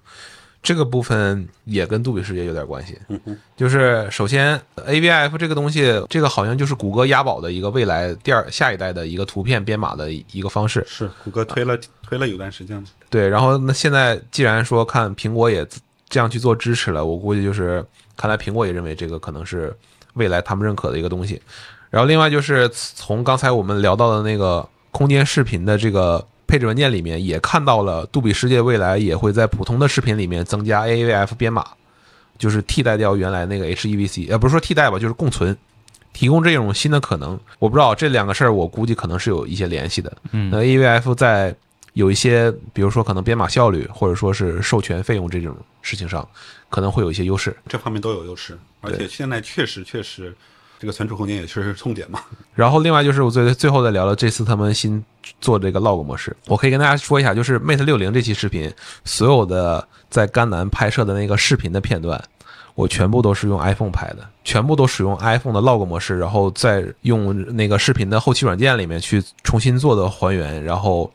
[0.62, 2.98] 这个部分也跟杜比世界有点关系，
[3.56, 10.84] 就是首先 AVF 这个东西，这个好像就是谷歌押宝的一个未来第二下一代的一个图片编码的一个方式。
[10.86, 12.84] 是谷歌推了推了有段时间了。
[13.08, 15.66] 对，然后那现在既然说看苹果也
[16.10, 17.82] 这样去做支持了，我估计就是
[18.14, 19.74] 看来苹果也认为这个可能是
[20.12, 21.40] 未来他们认可的一个东西。
[21.88, 26.22] 然后另外就是从刚才我们聊到的那个空间视频的这个。
[26.50, 31.64] 配置文件里面也看到了，杜比世界未来也会在普通的视频里面增加 AAVF 编码，
[32.36, 35.56] 就是替代掉原来那个 HEVC，呃，不是说替代吧，就是共存，
[36.12, 37.38] 提供这种新的可能。
[37.60, 40.12] 我不知道这两个事儿，我估计可能是有一些联系的。
[40.32, 41.54] 嗯，那 AAVF 在
[41.92, 46.28] 有一些，比如说可能编码效率，或者说是授权费用这种事情上，
[46.68, 47.56] 可能会有一些优势。
[47.68, 50.34] 这方面都有优势，而且现在确实确实。
[50.80, 52.20] 这个存储空间也确实是痛点嘛。
[52.56, 55.04] 然后另外就是我最最后再聊聊这次他们新
[55.40, 58.72] 做这个 log 模式，我可以跟大家说一下，就是 Mate 六零这期视频，
[59.04, 62.18] 所有的在甘南拍摄的那个视频的片段，
[62.74, 71.12] 我全部都是用 iPhone 拍的，全部都使用 iPhone 的 log 模式，然后再用那个视频的后期软件里面去重新做的还原，然后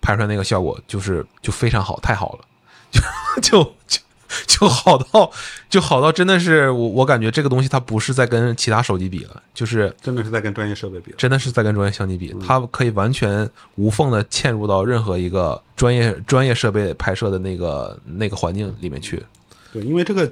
[0.00, 2.44] 拍出来那个效果就是就非常好，太好了，
[3.42, 4.00] 就就就
[4.46, 5.30] 就好到
[5.70, 11.16] 就好到真的是我我感觉这个东西它不是在跟其他手机比了，就是真的是在跟专业设备比了。
[11.16, 19.22] 真的是在跟专业相机比，它可以完全无缝的嵌入到任何一个专业专业设备拍摄的那个那个环境里面去。
[19.72, 20.30] 对，因为这个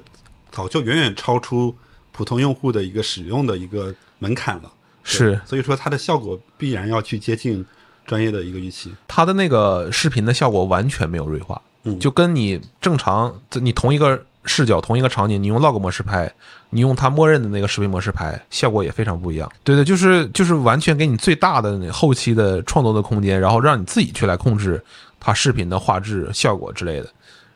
[0.51, 1.75] 早就远远超出
[2.11, 4.71] 普通用户的一个使用的一个门槛了，
[5.03, 7.65] 是所以说它的效果必然要去接近
[8.05, 8.91] 专业的一个预期。
[9.07, 16.31] 它的那个视频的效果完全没有锐化，嗯就跟你正常你同一个视角、同一个场景，你用 log 模式拍，
[16.69, 19.51] 你用它默认的那个视频模式拍，效果也非常不一样。
[19.63, 24.81] 对对，就是就是完全给你最大的那后期的创作的空间，然后让你自己去来控制
[25.19, 27.09] 它视频的画质、效果之类的。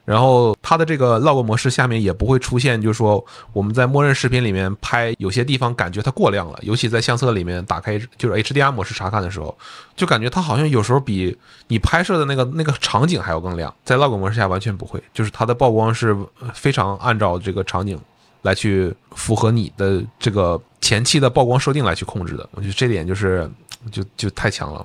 [0.03, 3.23] 然后它的这个 log 模式下面也不会出现，就是说
[3.53, 9.55] 我们在默认视频里面拍有些地方感觉它过亮了，尤其在相册里面打开就是 HDR 模式查看的时候，
[9.95, 11.37] 就感觉它好像有时候比
[11.67, 13.73] 你拍摄的那个那个场景还要更亮。
[13.85, 16.17] 在 log 模式下完全不会，就是它的曝光是
[16.53, 17.99] 非常按照这个场景
[18.41, 22.49] 来去符合你的这个前期的曝光设定来去控制的。
[22.53, 23.49] 我觉得这点就是
[23.91, 24.83] 就就太强了，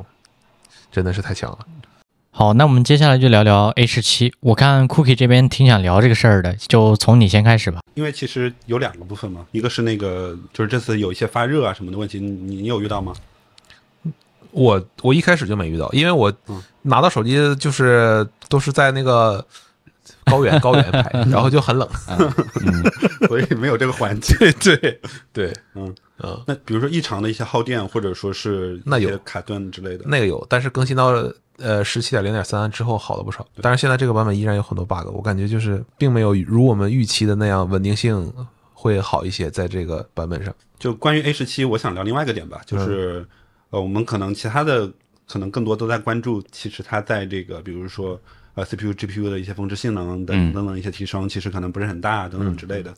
[0.92, 1.58] 真的是太强了。
[2.38, 4.30] 好，那我们接下来就聊聊 A 十七。
[4.40, 7.80] 我看 Cookie 这边挺想聊这个事儿的，就从你先开始吧。
[7.94, 13.14] 因为其实有两个部分嘛，一个是那个就是这次有一些发热啊什么的问题，你你有遇到吗？
[14.50, 19.42] 我我一开始就没遇到，因为我嗯拿到手机就是都是在那个
[20.26, 21.88] 高原 高原拍，然后就很冷。
[23.28, 24.36] 所以没有这个环境。
[24.36, 25.00] 对对
[25.32, 31.12] 对，嗯嗯，那比如说异常的一些耗电，或者说是那有卡顿之类的，那个有，但是更新到
[31.58, 33.46] 呃十七点零点三之后好了不少。
[33.60, 38.32] 但是现在这个版本依然有很多 bug，我感觉就是并没有如我们预期的那样稳定性
[38.72, 40.54] 会好一些，在这个版本上。
[40.78, 43.26] 就关于 A 十七，我想聊另外一个点吧，就是、
[43.70, 44.92] 呃，我们可能其他的
[45.26, 48.20] 可能更多都在关注，其实它在这个比如说
[48.54, 52.94] 呃 CPU、GPU 的一些峰值性能等等等一些提升，其实可能不是很大等等之类的。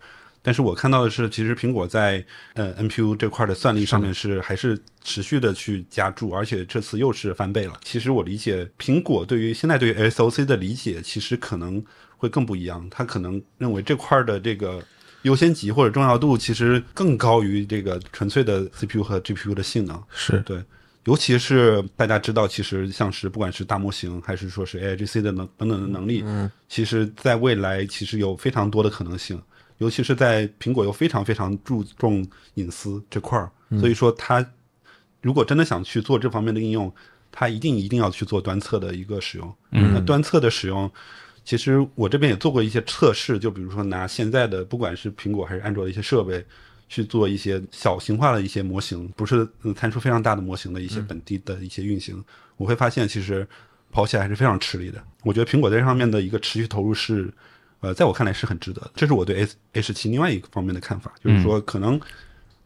[0.49, 2.25] 但是我看到的是，其实苹果在
[2.55, 7.79] 呃 NPU 这块的算力上面是还是持续的去加注，而且这次又是翻倍了。
[7.85, 11.85] 其实我理解苹果对于现在对于 SOC 的理解，其实可能
[12.17, 12.89] 会更不一样。
[12.91, 14.83] 他可能认为这块的这个
[15.21, 20.03] 优先级或者重要度其实更高于这个纯粹的 CPU 和 GPU 的性能。
[20.15, 20.65] 是对，
[21.05, 29.39] 尤其是大家知道，其实像是不管是大模型还是说是 AIGC 的能等等的能力，嗯，其实在未来其实有非常多的可能性，
[29.79, 33.51] 尤其是在苹果又非常非常注重隐私这块儿，
[33.81, 34.45] 所以说它
[35.23, 36.93] 如果真的想去做这方面的应用，
[37.33, 39.55] 它一定一定要去做端侧的一个使用。
[39.71, 40.91] 嗯，那端侧的使用。
[41.45, 46.45] 其实我这边也做过一些测试，就比如说拿现在的不管是苹果还是安卓的一些设备，
[46.91, 52.23] 去做一些小型化的一些模型，不是嗯参数非常大的模型的一些本地的一些运行，
[52.59, 53.49] 我会发现其实
[53.91, 55.03] 跑起来还是非常吃力的。
[55.23, 57.33] 我觉得苹果在这上面的一个持续投入是，
[57.81, 58.91] 呃，在我看来是很值得的。
[58.95, 62.01] 这是我对 A 十七另外一个方面的看法，就是说可能。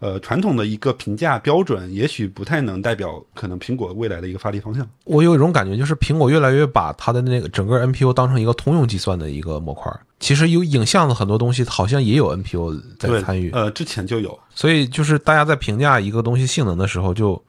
[0.04, 4.84] 呃，传统的一个评价标准，也许不太能代表可能苹果未来的一个发力方向。
[5.04, 9.92] 我有一种感觉，就是苹果越来越把它的那个整个 NPU 当成一个通用计算的一个模块。
[10.18, 13.52] 其实有影像的很多东西，好像也有 NPU 在，参与。
[13.52, 17.40] 呃，之前就有，所以就是大家在评价一个东西性能的时候就，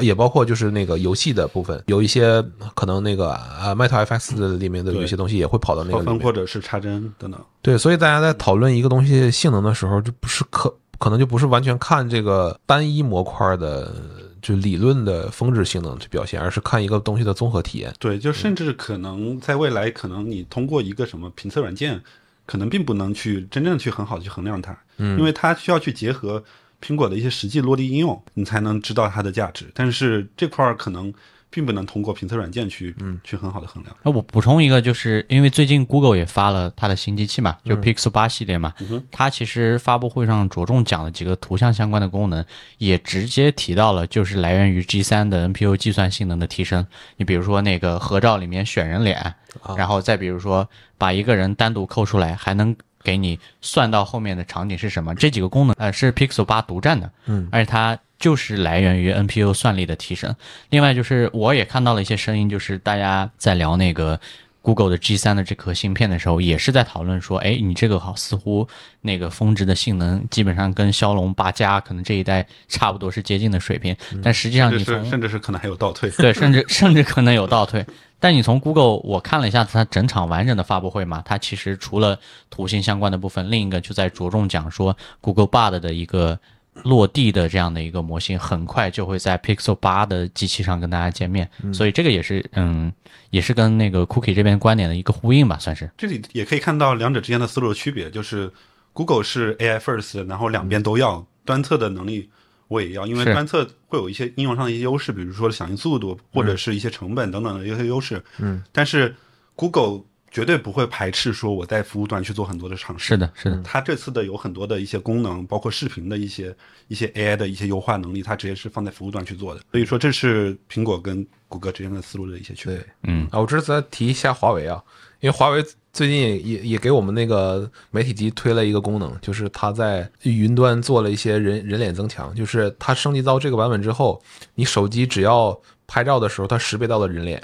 [0.00, 2.42] 也包括就是那个游戏的部分，有一些
[2.74, 6.20] 可能那个呃 MetaFX 里面的有些东西也会跑到那个分里面。
[6.20, 7.40] 或者是插针等等。
[7.60, 13.92] 对，所以大家在讨论一个东西性能的时候，就不是可可能就不是完全看这个单一模块的
[14.40, 17.92] 就理论的峰值性能去表现，而是看一个东西的综合体验。
[17.98, 22.00] 对，就甚至可能在未来，可能你通过一个什么评测软件，
[22.46, 26.42] 可能并不能去真正去很好的去衡量它，嗯，因为它需要去结合
[26.82, 29.70] 苹果的一些实际落地应用，你才能知道它的价值。
[29.72, 31.12] 但是这块儿可能
[31.48, 33.94] 并不能通过评测软件去，嗯，去很好的衡量。
[34.02, 38.72] 那我补充一个，就是因为最近 Google 也发了它的新机器嘛，就 Pixel 八系列嘛，
[39.10, 42.44] 它其实发布会上着重讲了几个图像相关的功能，
[42.78, 46.86] 也直接提到了就是来源于 G 3的 NPU 计算性能的提升。
[47.18, 49.34] 你比如说那个合照里面选人脸，
[49.76, 50.66] 然后再比如说
[50.96, 60.34] 把一个人单独抠出来，还能给你算到后面的场景是什么，这几个功能呃是 Pixel 八独占的，嗯，而且它就是来源于 NPU 算力的提升。
[60.70, 64.20] 另外就是我也看到了一些声音，就是大家在聊那个
[64.62, 68.66] Google 的 G 三的这颗芯片的时候，也是在讨论说，哎，你这个好似乎
[69.00, 76.08] 那个峰值的性能基本上跟骁龙八加可能这一代差不多是接近的水平，但实际上你从甚至是可能还有倒退。
[76.10, 77.84] 对，甚至甚至可能有倒退。
[78.20, 82.16] 但你从 Google 我看了一下它整场完整的发布会嘛，它其实除了
[82.48, 86.38] 图形相关的部分，另一个就在着重讲说 Google Bard 的一个
[86.84, 91.48] 落地的这样的一个模型，很快就会在 Pixel 八的机器上跟大家见面。
[91.72, 92.92] 所以这个也是嗯，
[93.30, 95.90] 也是跟那个 Cookie 这边观点的一个呼应吧，算是。
[95.98, 98.50] 这里也可以看到两者之间的思路的区别，就是
[98.92, 102.30] Google 是 AI first，然后两边都要，端测的能力
[102.68, 108.22] 我也要，因为是端测会有一些应用上的一些优势，比如说响应速度或者是一些成本等等的一些优势。
[108.38, 109.14] 嗯，但是
[109.54, 113.08] Google 绝对不会排斥说我在服务端去做很多的尝试。
[113.08, 116.54] 是的，是的，它这次的有很多的一些功能，包括视频的一些
[116.88, 119.60] 一些 AI 的一些优化能力，它直接是放在服务端去做的。
[119.70, 122.76] 所以说，这是苹果跟谷歌之间的思路的一些区别。
[122.78, 124.82] 对，嗯啊，我这次再提一下华为啊，
[125.20, 125.62] 因为华为
[125.92, 134.22] 最近也也也给我们那个媒体机推了一个功能，就是它在云端做了一些人人脸增强，就是它升级到这个版本之后，
[134.54, 137.42] 你手机只要拍照的时候，它识别到了人脸，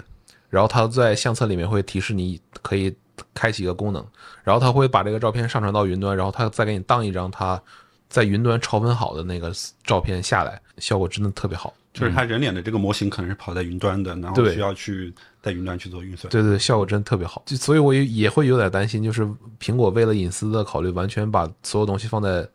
[0.49, 2.94] 然后它在相册里面会提示你可以
[3.34, 4.05] 开启一个功能，
[4.44, 7.61] 然后它会把这个照片上传到云端，然后它再给你当一张它
[8.09, 9.53] 在云端超分好的那个
[9.84, 11.74] 照片下来，效果真的特别好。
[11.92, 16.30] 就是它人脸的这个模型可能是跑在云端的，然后需要去在云端去做运算。
[16.30, 17.42] 对对，效果真的特别好。
[17.44, 19.28] 就所以我也也会有点担心，就是
[19.61, 22.46] 苹果为了隐私的考虑，完全把所有东西放在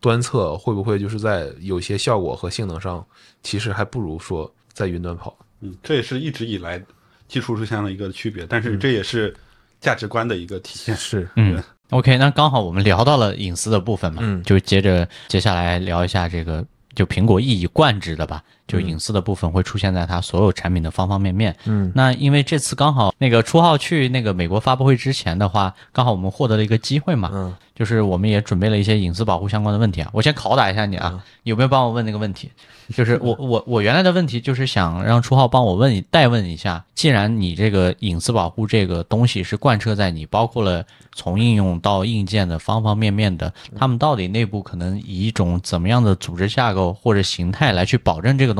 [0.00, 3.02] 端侧，会不会就是在有些效果和性能上，
[3.42, 5.34] 其实还不如说在云端跑。
[5.60, 6.82] 嗯，这也是一直以来
[7.30, 9.34] 技术出现了一个区别，但是这也是
[9.80, 10.94] 价值观的一个体现。
[10.96, 11.62] 是，嗯。
[11.90, 16.64] OK，那刚好我们聊到了隐私的部分嘛，嗯就接着接下来聊一下这个，
[16.94, 21.54] 就苹果一以贯之的吧，就隐私的部分会出现在它所有产品的方方面面。
[21.64, 30.10] 嗯，那因为这次刚好那个初号去那个美国发布会之前的话，刚好我们获得了一个机会嘛，嗯，就是我们也准备了一些隐私保护相关的问题啊。
[30.12, 32.50] 我先拷打一下你啊，有没有帮我问那个问题？
[32.94, 48.59] 就是我我我原来的问题就是想让初号帮我问代问一下，既然你这个隐私保护这个东西是贯彻在你包括了从应用到硬件的方方面面的，他们到底内部可能以一种怎么样的组织架构或者形态来去保证这个东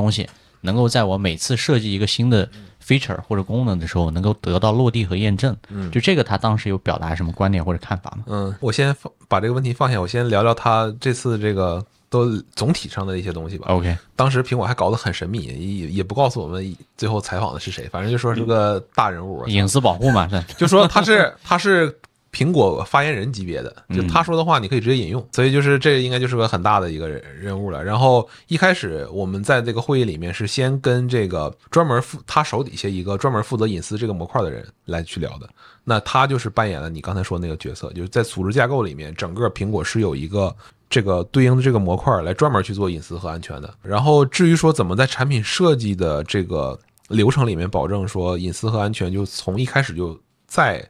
[0.61, 2.47] 能够在我每次设计一个新的
[2.85, 5.55] feature 或者功能的时候能够得到落地和验证？
[5.69, 8.23] 嗯就这个他当时有表达什么观点或者看法吗？
[8.27, 13.67] 嗯，我先放把这个问题放下，我先聊聊他这次这个都总体上的一些东西吧。
[13.69, 21.97] OK，当时苹果还搞得很神秘，也也不告诉我们最后采访的是谁，反正就说是个大人物，隐私保护嘛，是就说他是他是
[22.31, 27.83] 苹果发言人级别的，就他说的话你可以直接引用，所以就是这应该就是个很大的一个人人物了。
[27.83, 35.49] 然后一开始我们在这个会议里面是先跟这个专门负他手底下一个专门负责隐私这个模块的人来去聊的，
[35.83, 40.55] 那他就是扮演了你刚才说的那个角色，就是在组织架构里面，整个苹果是有一个。
[40.93, 43.73] 这个对应的这个模块来专门去做隐私和安全的。
[43.81, 46.77] 然后至于说怎么在产品设计的这个
[47.07, 50.85] 流程里面保证说隐私和安全，就从一开始就在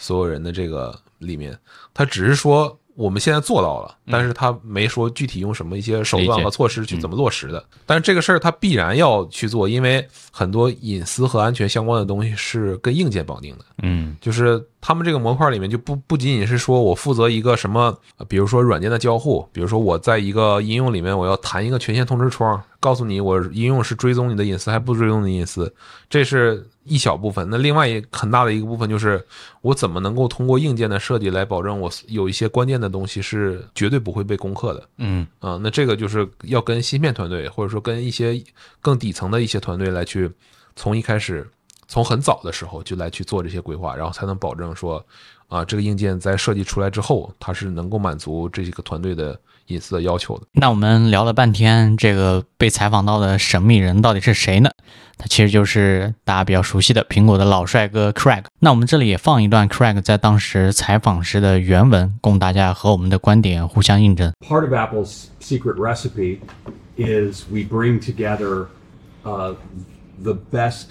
[0.00, 1.56] 所有人的这个里面，
[1.94, 7.64] 他只是说我们现在做到了，但是他没说具体用什么一些手段和措施去怎么落实的。
[7.86, 13.64] 但是这个事儿他必然要去做，因为很多隐私和安全相关的东西是跟硬件绑定的。
[13.82, 25.72] 嗯就是他们这个模块里面就不不仅仅是说我负责一个什么，呃比如说软件的交互，比如说我在一个应用里面我要弹一个权限通知窗，告诉你我应用是追踪你的隐私还不追踪你的隐私，
[26.08, 27.46] 这是一小部分。
[27.50, 29.22] 那另外一很大的一个部分就是
[29.60, 34.88] 我怎么能够通过硬件的设计来保证我有一些关键的东西是绝对不会被攻克的。
[34.96, 38.42] 嗯啊，那这个就是要跟芯片团队，或者说跟一些
[38.80, 40.30] 更底层的一些团队来去，
[40.74, 41.46] 从一开始，
[41.90, 45.04] 从很早的时候就来去做这些规划，然后才能保证说，
[45.48, 49.36] 啊，这个硬件在设计出来之后，它是能够满足这几个团队的
[49.66, 50.46] 隐私的要求的。
[50.52, 54.70] 那我们聊了半天，这个被采访到的神秘人到底是谁呢？
[55.18, 58.44] 他其实就是大家比较熟悉的苹果的老帅哥 Craig。
[58.60, 64.32] 那我们这里也放一段 Craig 在当时采访时的原文，供大家和我们的观点互相印证。
[64.48, 66.38] part of Apple's secret recipe
[66.96, 68.68] is we bring together
[69.24, 69.56] uh,
[70.22, 70.84] the best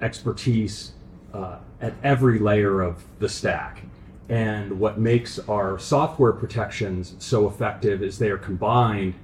[0.00, 0.92] expertise
[1.32, 3.82] uh, at every layer of the stack.
[4.28, 9.14] And what makes our software protections so effective is they are combined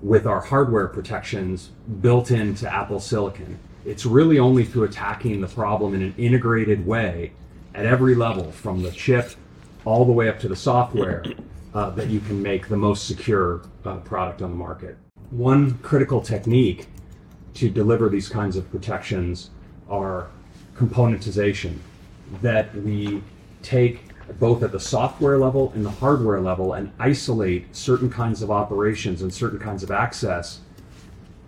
[0.00, 1.70] with our hardware protections
[2.00, 3.58] built into Apple Silicon.
[3.84, 7.32] It's really only through attacking the problem in an integrated way
[7.74, 9.30] at every level, from the chip
[9.84, 11.24] all the way up to the software,
[11.74, 14.96] uh, that you can make the most secure uh, product on the market.
[15.30, 16.86] One critical technique
[17.54, 19.50] to deliver these kinds of protections
[19.92, 20.28] are
[20.74, 21.76] componentization,
[22.40, 23.22] that we
[23.62, 24.00] take
[24.40, 29.22] both at the software level and the hardware level and isolate certain kinds of operations
[29.22, 30.60] and certain kinds of access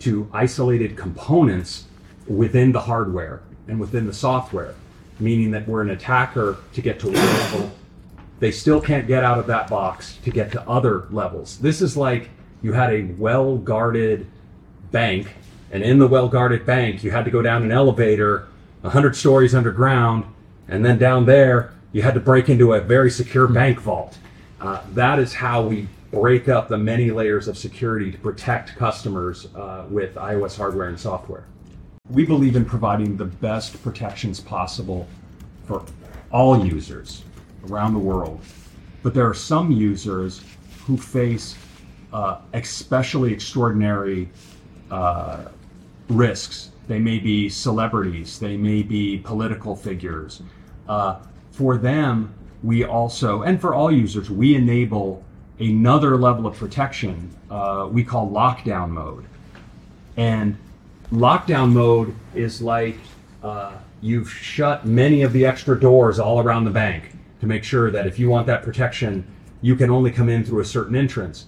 [0.01, 1.87] to isolated components
[2.29, 4.75] within the hardware and within the software,
[5.19, 7.73] meaning that we're an attacker to get to one level,
[8.41, 11.59] they still can't get out of that box to get to other levels.
[11.59, 12.29] This is like
[12.63, 14.27] you had a well guarded
[14.91, 15.35] bank,
[15.75, 18.47] and in the well guarded bank, you had to go down an elevator
[18.83, 20.25] 100 stories underground,
[20.69, 24.17] and then down there, you had to break into a very secure bank vault.
[24.61, 29.49] Uh, that is how we break up the many layers of security to protect customers
[29.57, 31.45] uh, with iOS hardware and software.
[32.09, 35.09] We believe in providing the best protections possible
[35.67, 35.85] for
[36.31, 37.25] all users
[37.69, 38.41] around the world.
[39.03, 40.41] But there are some users
[40.87, 41.57] who face
[42.13, 44.29] uh, especially extraordinary
[44.91, 45.47] uh,
[46.09, 46.71] risks.
[46.87, 50.43] They may be celebrities, they may be political figures.
[50.89, 55.25] Uh, for them, we also, and for all users, we enable
[55.59, 59.25] another level of protection uh, we call lockdown mode.
[60.17, 60.57] And
[61.13, 62.99] lockdown mode is like
[63.43, 67.91] uh, you've shut many of the extra doors all around the bank to make sure
[67.93, 69.25] that if you want that protection,
[69.63, 71.47] you can only come in through a certain entrance.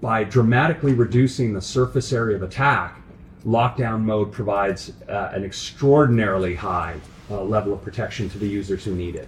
[0.00, 3.00] By dramatically reducing the surface area of attack,
[3.44, 6.94] lockdown mode provides uh, an extraordinarily high
[7.30, 9.26] uh, level of protection to the users who need it.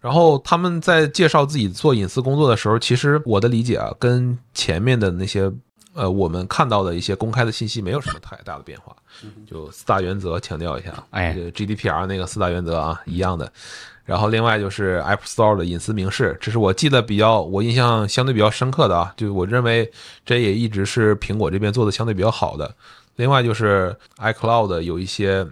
[0.00, 5.50] 然后他们在介绍自己做隐私工作的时候，其实我的理解啊，跟前面的那些
[5.94, 8.94] 呃我们看到的一些公开的信息没有什么太大的变化。
[9.46, 13.50] 就四大原则强调一下，哎这个 GDPR 那个四大原则啊一样的。
[14.04, 19.90] 然后另外就是 App Store 的隐私明示，这是我记得比较我印象相对比较深刻的啊，就我认为
[20.26, 22.74] 这也一直是苹果这边做的相对比较好的。
[23.16, 25.46] 另外就是 iCloud 有一些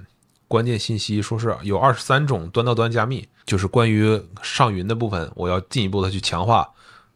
[0.49, 6.69] 关键信息，说是有二十三种端到端加密，就是关于上云的部分，我要进一步的去强化，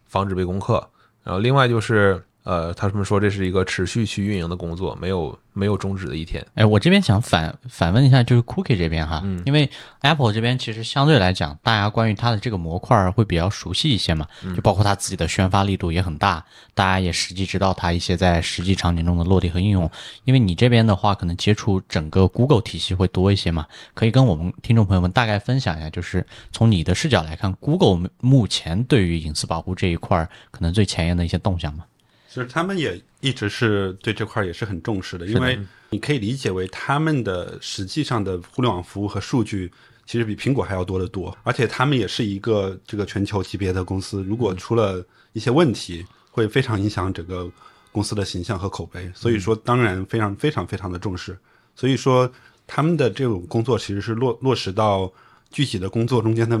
[0.05, 0.89] 防止被攻克。
[1.23, 6.41] 然后另外就是呃，他们说这是一个持续去运营的工作，没有没有终止的一天。
[6.53, 9.69] 哎，我这边想反反问一下，就是 Cookie 这边哈，因为
[9.99, 14.25] Apple 这边其实相对来讲，大家关于它的这个模块会比较熟悉一些嘛，
[14.55, 16.41] 就包括它自己的宣发力度也很大，
[16.73, 19.91] 大家也实际知道它一些在实际场景中的落地和应用。
[20.23, 31.83] 因为你这边的话，可能接触整个 Google 体系会多一些嘛，可以跟我们听众朋友们大概分享一下，就是从你的视角来看，Google 目前对于隐私保护这一块儿可能最前沿的一些动向嘛。
[32.27, 35.57] 其实他们也一直是对这块儿也是很重视的，因为
[35.89, 39.71] 你可以理解为他们的实际上的互联网服务和数据
[40.05, 47.49] 其实比苹果还要多得多，而且他们也是一个这个全球级别的公司，如果出了一些问题，会非常影响整个
[47.91, 51.37] 公司的形象和口碑，所以说当然非常非常非常的重视，
[51.75, 52.31] 所以说
[52.65, 55.11] 他们的这种工作其实是落落实到
[55.49, 56.59] 具体的工作中间的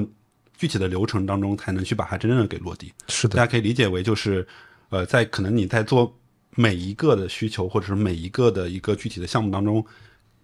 [0.57, 2.91] 具体的流程当中，才能去把它真正的给落地。
[3.07, 3.35] 是的。
[3.35, 4.47] 大家可以理解为就是，
[4.89, 6.17] 呃，在可能你在做
[6.55, 9.85] 每一个的需求或者是每一个的一个具体的项目当中，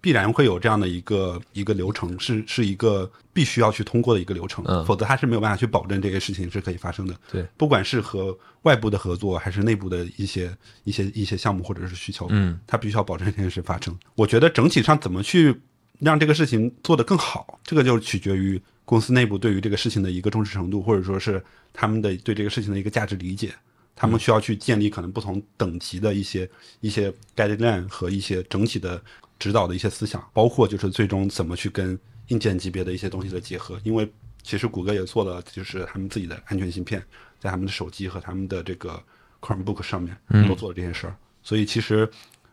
[0.00, 7.16] 必然会有这样的一个一个流程，是是一个必须要去通过的一个流程，嗯否则它是没有办法去保证这个事情是可以发生的。
[7.32, 13.98] 对，不管是和外部的合作，还是内部的一些一些一些项目或者是需求，嗯，它必须要保证这件事发生。
[14.14, 15.58] 我觉得整体上怎么去
[15.98, 21.42] 让这个事情做得更好，这个就取决于公司内部对于这个事情的一个重视程度，或者说是
[21.72, 23.54] 他们的对这个事情的一个价值理解。
[23.96, 26.48] 他们需要去建立可能不同等级的一些
[26.80, 29.00] 一些 guideline 和一些整体的
[29.38, 33.80] 指导的一些思想，包括就是最终怎么去跟硬件级别的一些东西的结合。
[33.84, 34.10] 因为
[34.42, 37.02] 其实谷歌也做了，就是他们自己的安全芯片，
[37.38, 39.02] 在他们的手机和他们的这个
[39.40, 40.16] Chromebook 上面
[40.48, 41.16] 都做了这些事儿。
[41.42, 42.08] 所以其实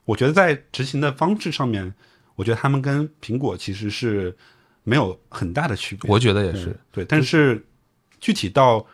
[0.06, 1.94] 我觉得在执行的方式上面，
[2.36, 4.36] 我觉得他们跟苹果其实是
[4.84, 6.10] 没有很大的区别。
[6.10, 6.78] 我觉得也是。
[6.92, 7.66] 对，但是
[8.20, 8.86] 具体到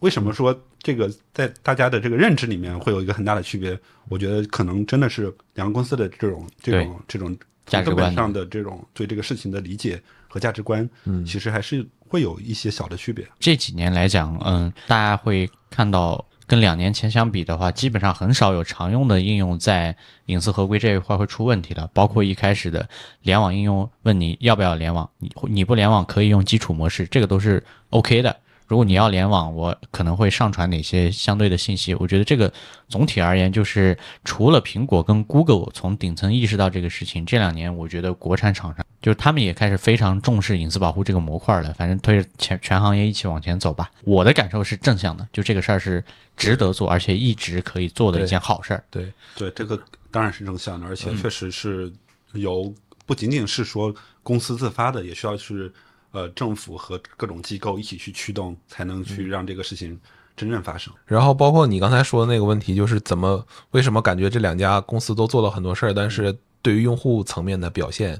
[0.00, 3.76] 为什么说这个在大家的这个认知里面会有一个很大的区别？
[4.10, 13.26] 我觉得可能真的是两个公司的这种这种这种价值观根本上的这种对这个事情的理解和价值观，嗯，其实还是会有一些小的区别。
[13.40, 21.88] 这几年来讲，嗯，大家会看到跟两年前相比的话，基本上很少有常用的应用在隐私合规这一块会出问题了。
[21.94, 22.86] 包括一开始的
[23.22, 28.36] 联网应用，问你要不要联网，你你不联网可以用基础模式，这个都是 OK 的。
[28.66, 31.94] 如果你要联网，我可能会上传哪些相对的信息？
[31.94, 32.52] 我觉得这个
[32.88, 41.72] 总体而言，就是除了苹果跟 Google 从顶层意识到这个事情，这两年我觉得国产厂商就是他们也开始非常重视隐私保护这个模块了。
[41.74, 43.90] 反正推着全全行业一起往前走吧。
[44.04, 46.02] 我的感受是正向的，就这个事儿是
[46.36, 48.82] 值得做，而且一直可以做的一件好事儿。
[48.90, 49.78] 对，对，这个
[50.10, 51.92] 当然是正向的，而且确实是
[52.32, 52.72] 由
[53.04, 55.70] 不仅仅是说公司自发的，也需要是
[56.14, 59.98] 呃政府和各种机构一起去驱动，才能去让这个事情
[60.36, 60.94] 真正发生。
[61.04, 68.18] 然后包括你刚才说的那个问题，就是怎么为什么感觉这两家公司都做了很多事儿，但是对于用户层面的表现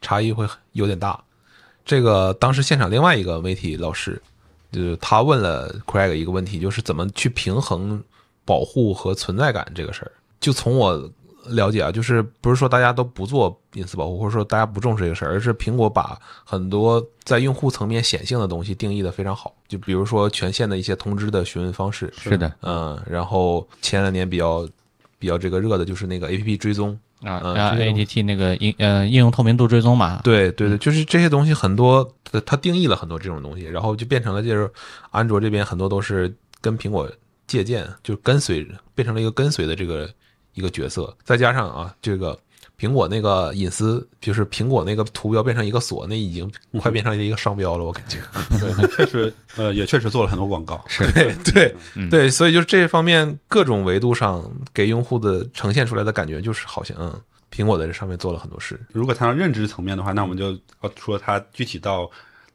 [0.00, 1.22] 差异会有点大。
[1.84, 4.20] 这个当时现场另外一个媒体老师，
[4.72, 8.02] 就是他问了 Craig 一个问题，就是怎么去平衡
[8.44, 10.10] 保护和存在感这个事儿。
[10.40, 11.10] 就从我
[11.48, 19.54] 了解啊，就是不是说大家都不做隐私保护，或者说大家不重视这个事儿，而是苹果把很多在用户层面显性的东西定义的非常好。
[19.68, 22.52] 就比如说权限的一些通知的询问方式，是的。
[22.62, 24.68] 嗯，然后前两年比较
[25.18, 34.70] 比较这个热的就是那个 A P P 追踪，啊，嗯呃这个，ATT 那个应呃应用透明度追踪嘛，对对对，就是这些东西很多，呃它定义了很多这种东西，然后就变成了就是
[35.10, 37.10] 安卓这边很多都是跟苹果
[37.46, 40.08] 借鉴，就跟随，变成了一个跟随的这个
[40.56, 41.16] 一个角色。
[41.22, 42.36] 再加上啊，这个
[42.78, 46.50] 苹果那个隐私，就是苹果那个图标变成一个锁，那已经
[46.80, 48.18] 快变成一个商标了，我感觉。
[48.58, 50.84] 对，确实，呃，也确实做了很多广告。
[50.88, 51.74] 是对对
[52.10, 57.18] 对，所以就是这方面各种维度上给用户的呈现出来的感觉，就是好像嗯，
[57.50, 58.78] 苹果在这上面做了很多事。
[58.92, 60.52] 如果谈到认知层面的话，那我们就
[60.82, 62.10] 要说它具体到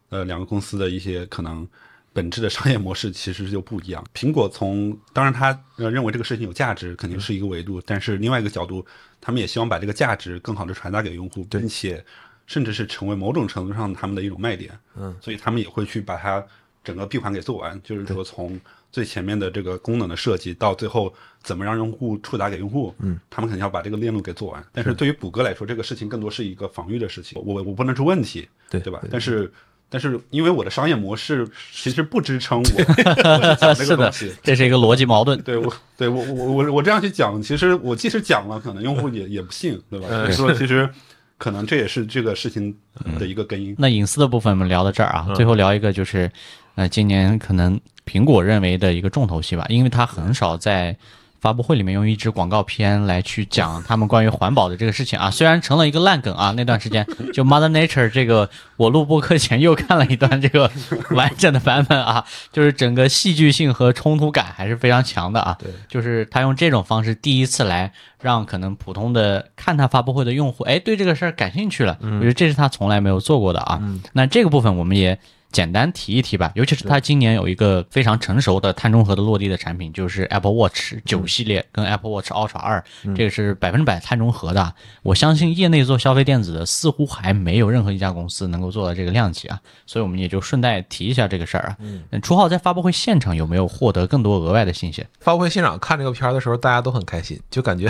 [0.09, 1.67] 呃两个公司的一些可能
[2.13, 4.03] 本质的商业模式其实就不一样。
[4.13, 8.85] 苹果从当然他呃认为这个事情有价值，肯定是一个维度，但是另外一个角度，
[9.19, 12.03] 他们也希望把这个价值更好的传达给用户，并且
[12.45, 14.77] 甚至是成为某种程度上他们的一种卖点。
[14.95, 16.45] 嗯，所以他们也会去把它
[16.83, 18.59] 整个闭环给做完，就是说从
[18.91, 24.61] 最前面的这个功能的设计到最后怎么让用户触达给用户，嗯，他们肯定要把这个链路给做完。
[24.73, 29.01] 但是对于谷歌来说，这个事情更多是一个防御的事情，我我不能出问题，对对吧？
[29.09, 29.49] 但是
[29.93, 35.37] 但是因为我的商业模式其实不支撑我 我去讲这是的个东西。，这是一个逻辑矛盾。
[35.41, 40.07] 对我，对我，我我我这样去讲，其实我即使讲了，可能用户也也不信，对吧？
[40.07, 40.89] 所以说，其实
[41.37, 42.73] 可能这也是这个事情
[43.19, 43.75] 的一个根因。
[43.77, 46.31] 那隐私的部分我们聊到这儿啊，最后聊一个就是，
[46.75, 50.95] 呃，今年可能苹果认为的一个重头戏吧，因为它很少在
[51.41, 57.03] 发布会里面用一支广告片来去讲他们关于环保的这个事情啊，虽然成了一个烂梗啊，那段时间
[57.33, 58.47] 就 Mother Nature 这个，
[58.77, 60.71] 我录播课前又看了一段这个
[61.09, 62.23] 完整的版本啊，
[62.53, 65.57] 就是整个戏剧性和冲突感还是非常强的啊。
[65.59, 67.91] 对，就是他用这种方式第一次来
[68.21, 71.97] 让可能普通的看他发布会的用户，哎，对这个事儿感兴趣了。
[72.01, 73.81] 我觉得这是他从来没有做过的啊。
[74.13, 75.17] 那这个部分我们也
[75.51, 82.83] 简单提一提吧，尤其是它今年有一个非常成熟的碳中和的落地的产品，就是 Apple Watch 九系列跟 Apple Watch Ultra 二，
[83.15, 84.73] 这个是百分之百碳中和的。
[85.03, 91.77] 我相信业内做消费电子的似乎还没有任何一家公司能够做到这个量级啊，所以我们也就顺带提一下这个事儿啊。
[91.79, 95.05] 嗯，初号在发布会现场有没有获得更多额外的信息？
[95.19, 97.89] 发布会现场看这个片儿的时候，大家都很开心，就感觉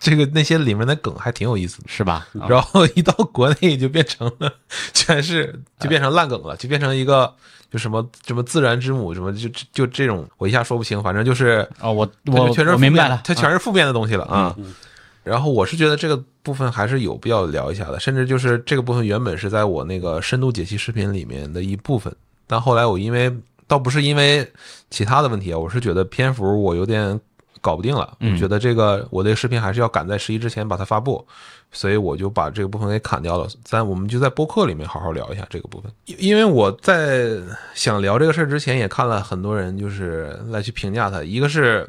[0.00, 1.84] 这个那些里面的梗还挺有意思的。
[1.86, 2.26] 是吧？
[2.40, 4.52] 啊然后一到国内就变成了
[4.92, 7.32] 全是 就变成烂梗了，就变成一个
[7.70, 14.56] 就什么什么自然之母什么就就就这种我一下说不清，反正就是哦，我我就全是我明白了，它全是负面的东西了啊。
[15.22, 22.12] 然后我是觉得这个部分还是有必要聊一下的，甚至就是这个部分原本是在我那个深度解析视频里面的一部分，
[22.46, 23.30] 但后来我因为
[23.66, 24.50] 倒不是因为
[24.88, 27.20] 其他的问题啊，我是觉得篇幅我有点
[27.60, 31.26] 搞不定了，我觉得这个我的视频还是要赶在十一之前把它发布，
[31.70, 33.48] 所以我就把这个部分给砍掉了。
[33.64, 37.36] 咱我们就在播客里面好好聊一下这个部分，因因为我在
[37.74, 41.88] 想聊这个事儿之前，也看了很多人就是来去评价它，一个是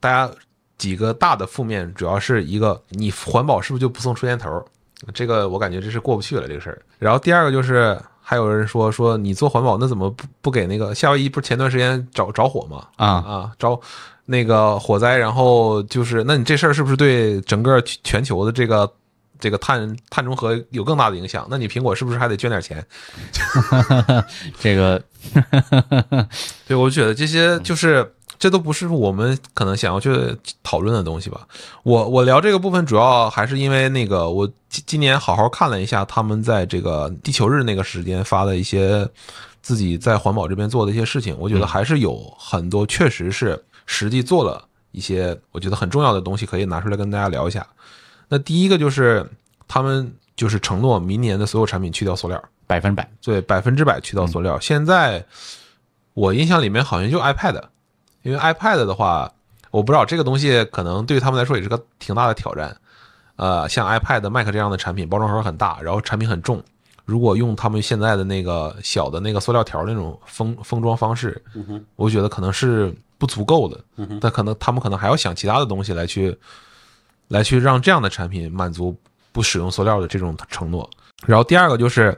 [0.00, 0.32] 大家
[0.78, 4.64] 几个大的负面，主要是一个你环保是不是就不送出烟头？
[5.12, 6.80] 这个我感觉这是过不去了这个事儿。
[6.98, 12.88] 然后第二个就是还有人说说你做环保，那怎么不不给那个夏威夷不是前段时间着着火吗？
[12.96, 13.80] 啊啊着
[14.24, 18.92] 那个火灾，然后就是那你这事儿是不是对整个全全球的这个
[19.38, 21.46] 这个碳碳中和有更大的影响？
[21.48, 22.84] 那你苹果是不是还得捐点钱？
[24.58, 25.00] 这个
[26.66, 31.46] 对，我觉得这些就是这都不是我们可能想要去讨论的东西吧。
[31.82, 39.08] 我我聊这个部分主要还是因为那个我今今年好好看了一下他们在这个地球日那个时间发的一些
[39.62, 47.66] 自己在环保这边做的一些事情，我觉得还是有很多确实是实际做了一些我觉得很重要的东西可以拿出来跟大家聊一下。
[48.28, 49.28] 那第一个就是
[49.68, 52.42] 他们就是承诺明年的所有产品去掉塑料。
[52.68, 54.58] 百分百对，百分之百去掉塑料。
[54.58, 55.24] 现在
[56.14, 57.62] 我印象里面好像就 iPad，
[58.26, 59.32] 因为 iPad 的话，
[59.70, 62.76] 我不知道这个东西可能对于他们来说也是个挺大的挑战。
[63.36, 66.60] 呃，像 iPad、Mac 这样的产品，包装盒很大，然后产品很重。
[67.04, 71.40] 如果用他们现在的那个小的那个塑料条那种封封装方式，
[71.94, 73.78] 我觉得可能是不足够的。
[74.20, 76.36] 但可能他们可能还要想其他的东西来去
[77.28, 78.98] 来去让这样的产品满足
[79.30, 80.90] 不使用塑料的这种承诺。
[81.24, 82.16] 然后第二个就是，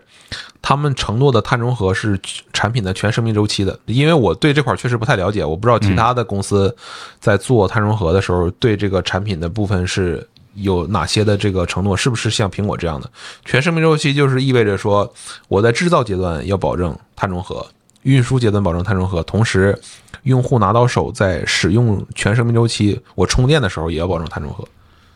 [0.61, 2.19] 他们承诺的碳中和是
[2.53, 6.75] 产品的全生命周期的，因为我对这块儿确实不太了解，我不知道其他的公司
[7.20, 13.09] 在做碳中和的时候，对这个产品的部分是有哪些的这个承诺，是不是像苹果这样的
[13.45, 14.12] 全生命周期？
[14.12, 15.11] 就是意味着说，
[15.47, 17.65] 我在制造阶段要保证碳中和，
[18.03, 19.81] 运输阶段保证碳中和，同时
[20.25, 24.66] 用户拿到手在使用全生命周期，我充电的时候也要保证碳中和。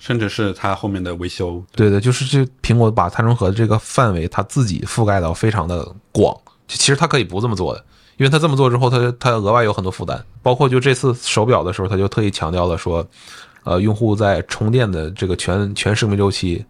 [0.02, 1.62] 甚至是它后面的维修。
[1.76, 6.36] 对的，就是这苹果把碳中和的这个范围，它自己覆盖到非常的广。
[6.66, 7.84] 其实它可以不这么做的，
[8.16, 10.20] 因为它这么做之后，它它额外有很多负担。
[10.42, 13.06] 包括就这次手表的时候，它就特意强调了说，
[13.62, 16.64] 呃，用户在充电的这个全全生命周期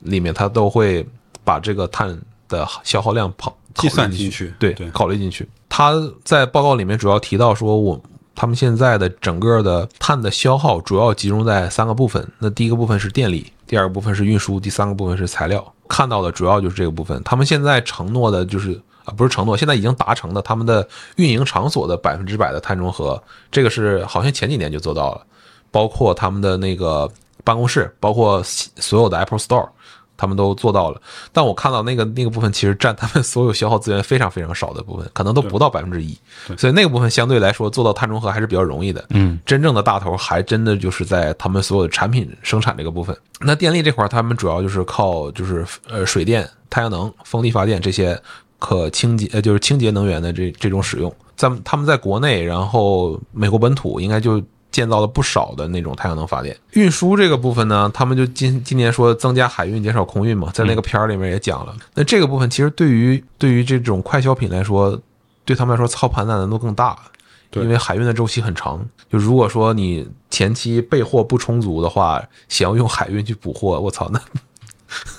[0.00, 1.06] 里面，它都会
[1.44, 5.48] 把这个碳的消耗量跑计算进进去对，对考虑进去。
[5.68, 5.94] 他
[6.24, 8.02] 在报告里面主要提到说，我
[8.36, 12.24] 他们现在的整个的碳的消耗主要集中在三个部分。
[12.38, 15.72] 那第一个部分是电力，第二个部分是运输，第三个部分是材料。
[15.88, 17.20] 看到的主要就是这个部分。
[17.24, 20.86] 他们现在承诺的就是啊，不是承诺，现在已经达成的他们的
[21.16, 25.22] 运营场所的百分之百的碳中和，这个是好像前几年就做到了，
[25.70, 27.10] 包括他们的那个
[27.42, 29.68] 办公室，包括所有的 Apple Store。
[30.16, 31.00] 他们都做到了，
[31.32, 36.16] 但我看到那个那个部分其实占他们所有消耗资源非常非常少的部分，可能都不到百分之一，
[36.56, 39.04] 所以那个部分相对来说做到碳中和还是比较容易的。
[39.10, 43.16] 嗯，真正的大头还真的就是在他们所有的产品生产这个部分。
[43.40, 48.20] 那电力这块儿，他们主要就是靠就是呃水电、太阳能、风力发电这些
[48.58, 54.42] 可清洁呃就是清洁能源的这这种使用，在他们在国内，然后美国本土应该就。
[54.70, 56.56] 建造了不少的那种太阳能发电。
[56.72, 61.74] 运输这个部分呢，他们就今今年说增加海运，减少空运嘛，在那个片儿里面也讲了。
[61.94, 65.00] 那这个部分其实对于对于这种快消品来说，
[65.44, 66.98] 对他们来说操盘的难度更大，
[67.52, 68.84] 因为海运的周期很长。
[69.10, 74.20] 就如果说你前期备货不充足的话，想要用海运去补货，我操，那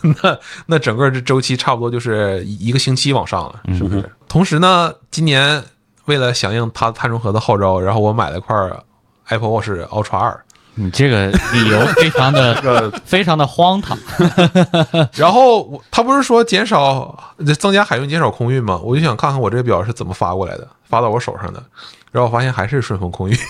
[0.22, 4.10] 那那整个这周期差不多就是一个星期往上了，是不是？
[4.28, 5.64] 同时呢，今年
[6.06, 8.56] 为了响应它碳中和的号召，然后我买了块
[9.30, 10.40] Apple Watch Ultra 二，
[10.76, 13.98] 你这个理由非常的 非常的荒唐。
[15.14, 18.80] 然后我他不是说减少增加海运、减少空运吗？
[18.84, 21.64] 我就想看看我这个表是怎么发过来的，发到我手上的，
[22.12, 23.38] 然后我发现还是顺丰空运。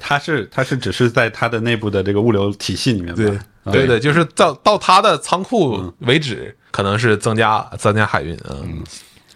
[0.00, 8.82] 它是它是只是在它的内部的这个物流体系里面吧，啊对对，就是到到他的仓库为止，可能是增加增加海运嗯。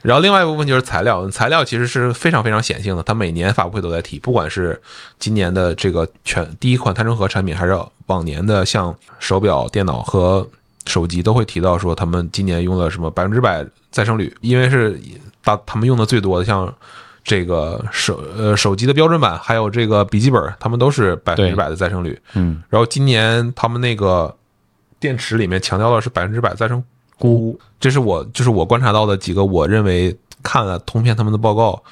[0.02, 4.80] 然后另外一部分就是材料，材料其实是非常非常显性的，它每年发布会都在提，不管是
[5.18, 10.46] 今年的这个全第一款碳中和产品，还是往年的像手表、电脑和
[10.86, 15.00] 手机，都会提到说他们今年用了什么百分之百再生铝，因为是
[15.44, 16.74] 大他们用的最多的，像
[17.22, 22.18] 这个手呃手机的标准版，还有这个笔记本，他们都是百分之百的再生铝。
[22.34, 24.34] 嗯，然后今年他们那个
[24.98, 26.82] 电池里面强调的是百分之百再生
[27.22, 31.82] 钴，这是我就是我观察到的几个我认为看了通篇他们的报告，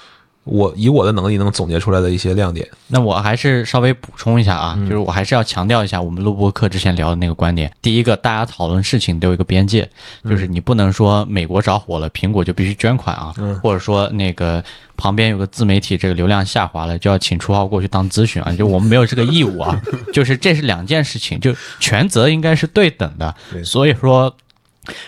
[0.44, 2.69] 我以我的能力能总结出来的一些亮点。
[2.89, 7.70] 那我还是稍微补充一下啊，嗯就是我还是要强调一下我们录播课之前聊的那个观点。
[7.81, 9.89] 第一个，大家讨论事情都有一个边界，
[10.24, 13.32] 就是你不能说美国着火了，苹果就必须捐款啊，
[13.62, 14.65] 或者说那个
[14.97, 19.81] 旁边有个自媒体这个流量下滑了，就要请出号过去当咨询啊， 就我们没有这个义务啊，
[20.12, 23.32] 就是这是两件事情，就权责应该是对等的。
[23.65, 24.35] 所以说。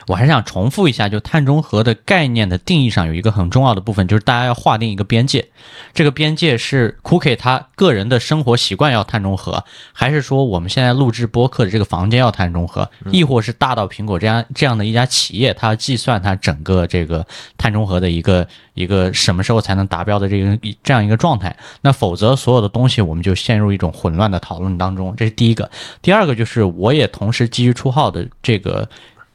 [0.07, 5.49] 我还是想重复一下，就碳中和的概念的定义上有一个很重要的部分，就是大家要划定一个边界。
[5.94, 17.27] 这个边界是 Cookie 他个人的生活习惯要碳中和，还是说我们现在录制播客的这个房间要碳中和，亦或是大到苹果这样这样的一家企业，它要计算它整个这个
[17.57, 21.57] 碳中和的一个一个什么时候才能达标的这个这样一个状态？
[21.81, 25.15] 那否则所有的东西我们就陷入一种混乱的讨论当中。
[25.16, 25.70] 这是第一个。
[26.03, 28.86] 第二个就是我也同时基于出号的这个。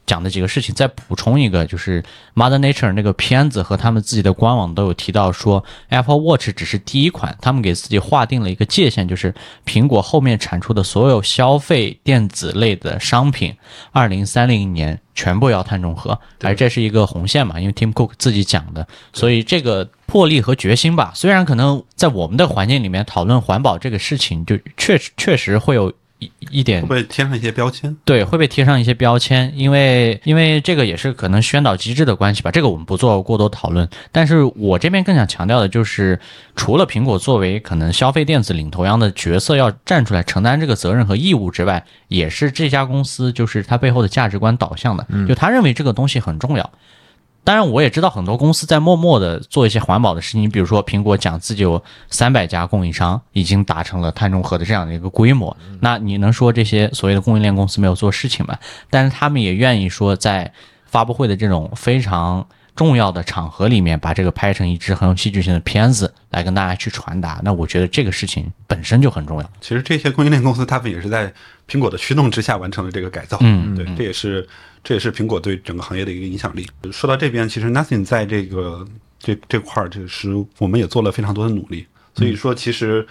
[0.08, 2.02] 讲的几个事情，再补充一个，就是
[2.34, 9.34] Mother Nature 那个片子和他们自己的官网都有提到说，Apple Watch 只是第一款，他们给自己划定了一个界限，就是
[9.66, 13.54] 苹果后面产出的所有消费电子类的商品，
[13.92, 27.96] 二零三零年全部要碳中和，而这是一个红线嘛，因为 Tim Cook 自己讲的，所以这个魄力和决心吧，虽然可能在我们的环境里面讨论环保这个事情，就确实确实会有一一点会贴上一些标签？
[28.04, 33.88] 对，会被贴上一些标签，因为因为这个也是可能宣导机制的关系吧，这个我们不做过多讨论。
[34.10, 36.18] 但是我这边更想强调的就是，
[36.56, 46.70] 除了苹果作为可能消费电子领头羊的角色要站出来承担这个责任和义务之外，也是这家公司就是它背后的价值观导向的，就他认为这个东西很重要。
[47.48, 58.54] 当然，我也知道很多公司在默默的做一些环保的事情，你比如说苹果讲自己有三百家供应商已经达成了碳中和的这样的一个规模，那你能说这些所谓的供应链公司没有做事情吗？
[58.90, 60.52] 但是他们也愿意说在
[60.84, 62.46] 发布会的这种非常
[62.76, 67.40] 重要的场合里面，把这个拍成一支很有戏剧性的片子来跟大家去传达。
[67.42, 69.50] 那我觉得这个事情本身就很重要。
[69.62, 71.32] 其实这些供应链公司，他们也是在
[71.66, 73.38] 苹果的驱动之下完成了这个改造。
[73.40, 74.46] 嗯对，这也是
[74.88, 76.66] 这也是苹果对整个行业的一个影响力。
[76.90, 78.88] 说到这边，其实 Nothing 在这个
[79.18, 81.86] 这这块儿，就是我们也做了非常多的努力。
[82.14, 83.06] 所以说，其实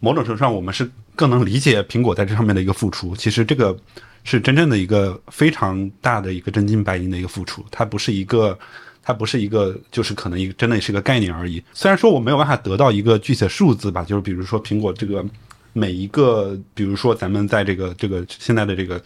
[0.00, 3.14] 某种程度上我们是更能理解苹果在这上面的一个付出。
[3.14, 3.78] 其实这个
[4.24, 8.58] 是真正的一个非常大的一个真金白银的一个付出，它不是一个。
[9.02, 11.62] 它不是一个，就是可能一个真的是个概念而已。
[11.72, 15.24] 虽然说我没有办法得到一个具体的数字吧，就是比如说苹果这个
[15.72, 19.02] 每一个，比如说咱们在这个这个现在的这个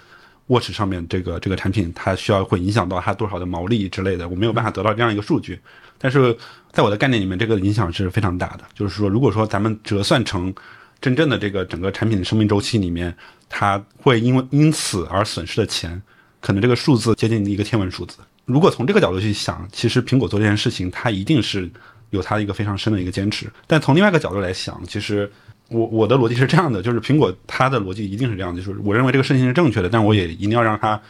[0.49, 5.59] Watch 上面这个这个产品，它需要会影响到它多少的毛利之类的，我没有办法得到这样一个数据。
[5.99, 6.37] 但是
[6.73, 8.65] 在我的概念里面，这个影响是非常大的。
[8.75, 10.53] 就是说，如果说咱们折算成
[11.01, 13.15] 真正的这个整个产品的生命周期里面，
[13.49, 16.01] 它会因为因此而损失的钱，
[16.41, 18.19] 可能这个数字接近一个天文数字。
[18.45, 21.71] 如果从这个角度去想，其实苹果做这件事情，它一定是
[22.11, 23.49] 有它一个非常深的一个坚持。
[23.69, 25.31] 但从另外一个角度来想，其实
[25.73, 31.01] 我我的逻辑是这样的，就是苹果它的逻辑一定是这样的，就是我认为这个事情是正确的，但我也一定要让它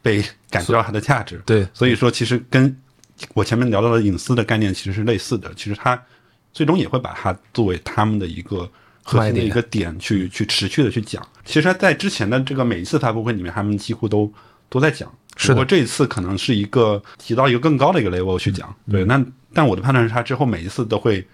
[0.00, 1.42] 被感觉到它的价值。
[1.44, 2.76] 对，所以说其实跟
[3.34, 5.52] 我前面聊到的隐私的概念其实是类似的。
[5.54, 6.00] 其实它
[6.52, 8.68] 最终也会把它作为他们的一个
[9.02, 11.26] 核心的一个点去去持续的去讲。
[11.44, 14.32] 其实在之前的这个每一次发布会里面，他们几乎都
[14.68, 15.12] 都在讲。
[15.36, 19.02] 是的不过这一次可能是一个提到一个更高的一个 level 去讲，对。
[19.04, 19.24] 那
[19.54, 21.26] 但我的判断是，他之后每一次都会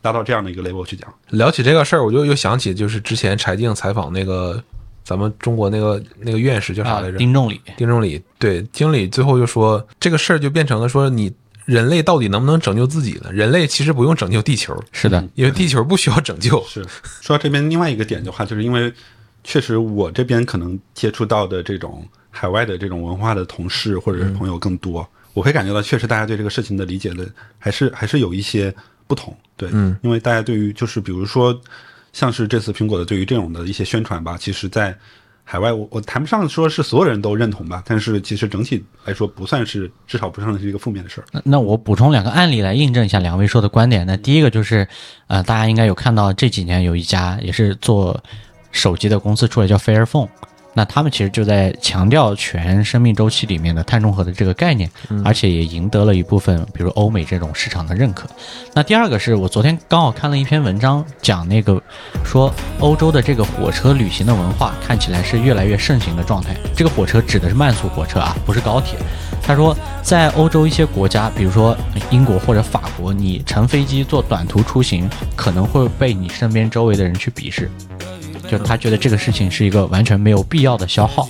[0.00, 1.12] 达到这样的一个 level 去讲。
[1.30, 4.62] 聊起这个事儿，我就又想起就是之前柴静采访那个
[5.02, 11.32] 咱们中国那个那个院士叫啥啊来着？，丁仲礼，丁仲礼对经理最后就说这个事儿就变成了说你
[11.64, 13.32] 人类到底能不能拯救自己呢？
[13.32, 16.62] 人类其实不用拯救地球，是的，因为地球不需要拯救。
[16.64, 16.84] 是
[17.20, 18.92] 说到这边另外一个点的话，就是因为
[19.42, 27.28] 确实我这边可能接触到的这种海外的这种文化的同事或者是朋友更多，我会感觉到确实大家对这个事情的理解的
[27.58, 28.72] 还是还是有一些
[29.06, 29.36] 不同。
[29.56, 31.58] 对，嗯，因为大家对于就是比如说
[32.12, 34.96] 像是这次苹果的对于这种的一些宣传吧，其实在
[35.48, 41.24] 海外我我谈不上说是所有人都认同吧，但是其实整体来说不算是至少不算是一个负面的事儿。
[41.30, 44.04] 那那我补充两个案例来印证一下两位说的观点。
[44.06, 44.88] 那第一个就是，
[45.28, 48.20] 呃，大家应该有看到这几年有一家也是做
[48.72, 50.28] 手机的公司出来叫 Fairphone，
[50.76, 54.90] 那他们其实就在强调全生命周期里面的碳中和的这个概念，
[55.24, 58.28] 而且也赢得了一部分比如欧美这种市场的认可。
[58.74, 61.82] 那第二个是我昨天刚好看了一篇文章，讲那个
[62.22, 66.54] 说欧洲的这个火车旅行的文化看起来是越来越盛行的状态。
[66.76, 68.98] 这个火车指的是慢速火车啊，不是高铁。
[69.42, 71.74] 他说，在欧洲一些国家，比如说
[72.10, 77.70] 英国或者法国，你乘飞机做短途出行，可能会被你身边周围的人去鄙视。
[78.48, 81.28] 就他觉得这个事情是一个完全没有必要的消耗，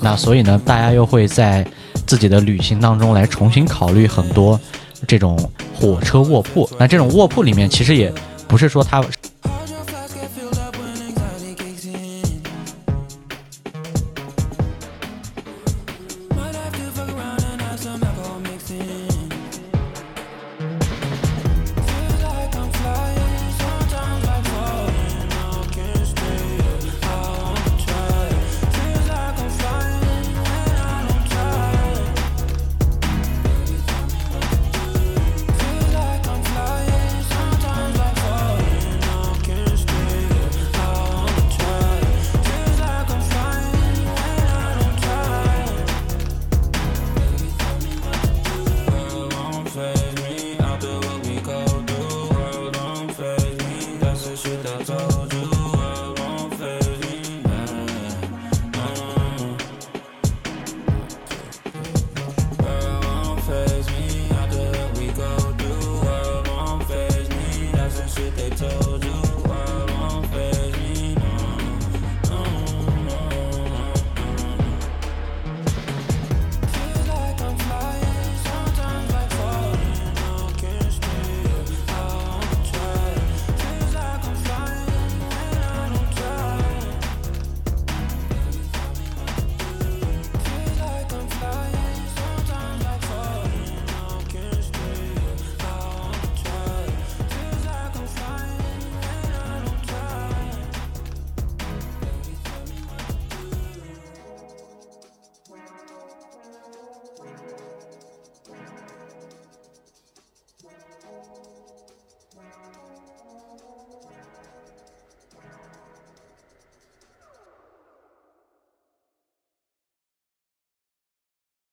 [0.00, 1.66] 那所以呢，大家又会在
[2.06, 4.58] 自己的旅行当中来重新考虑很多
[5.06, 5.38] 这种
[5.74, 6.68] 火车卧铺。
[6.78, 8.12] 那这种卧铺里面其实也
[8.46, 9.04] 不是说它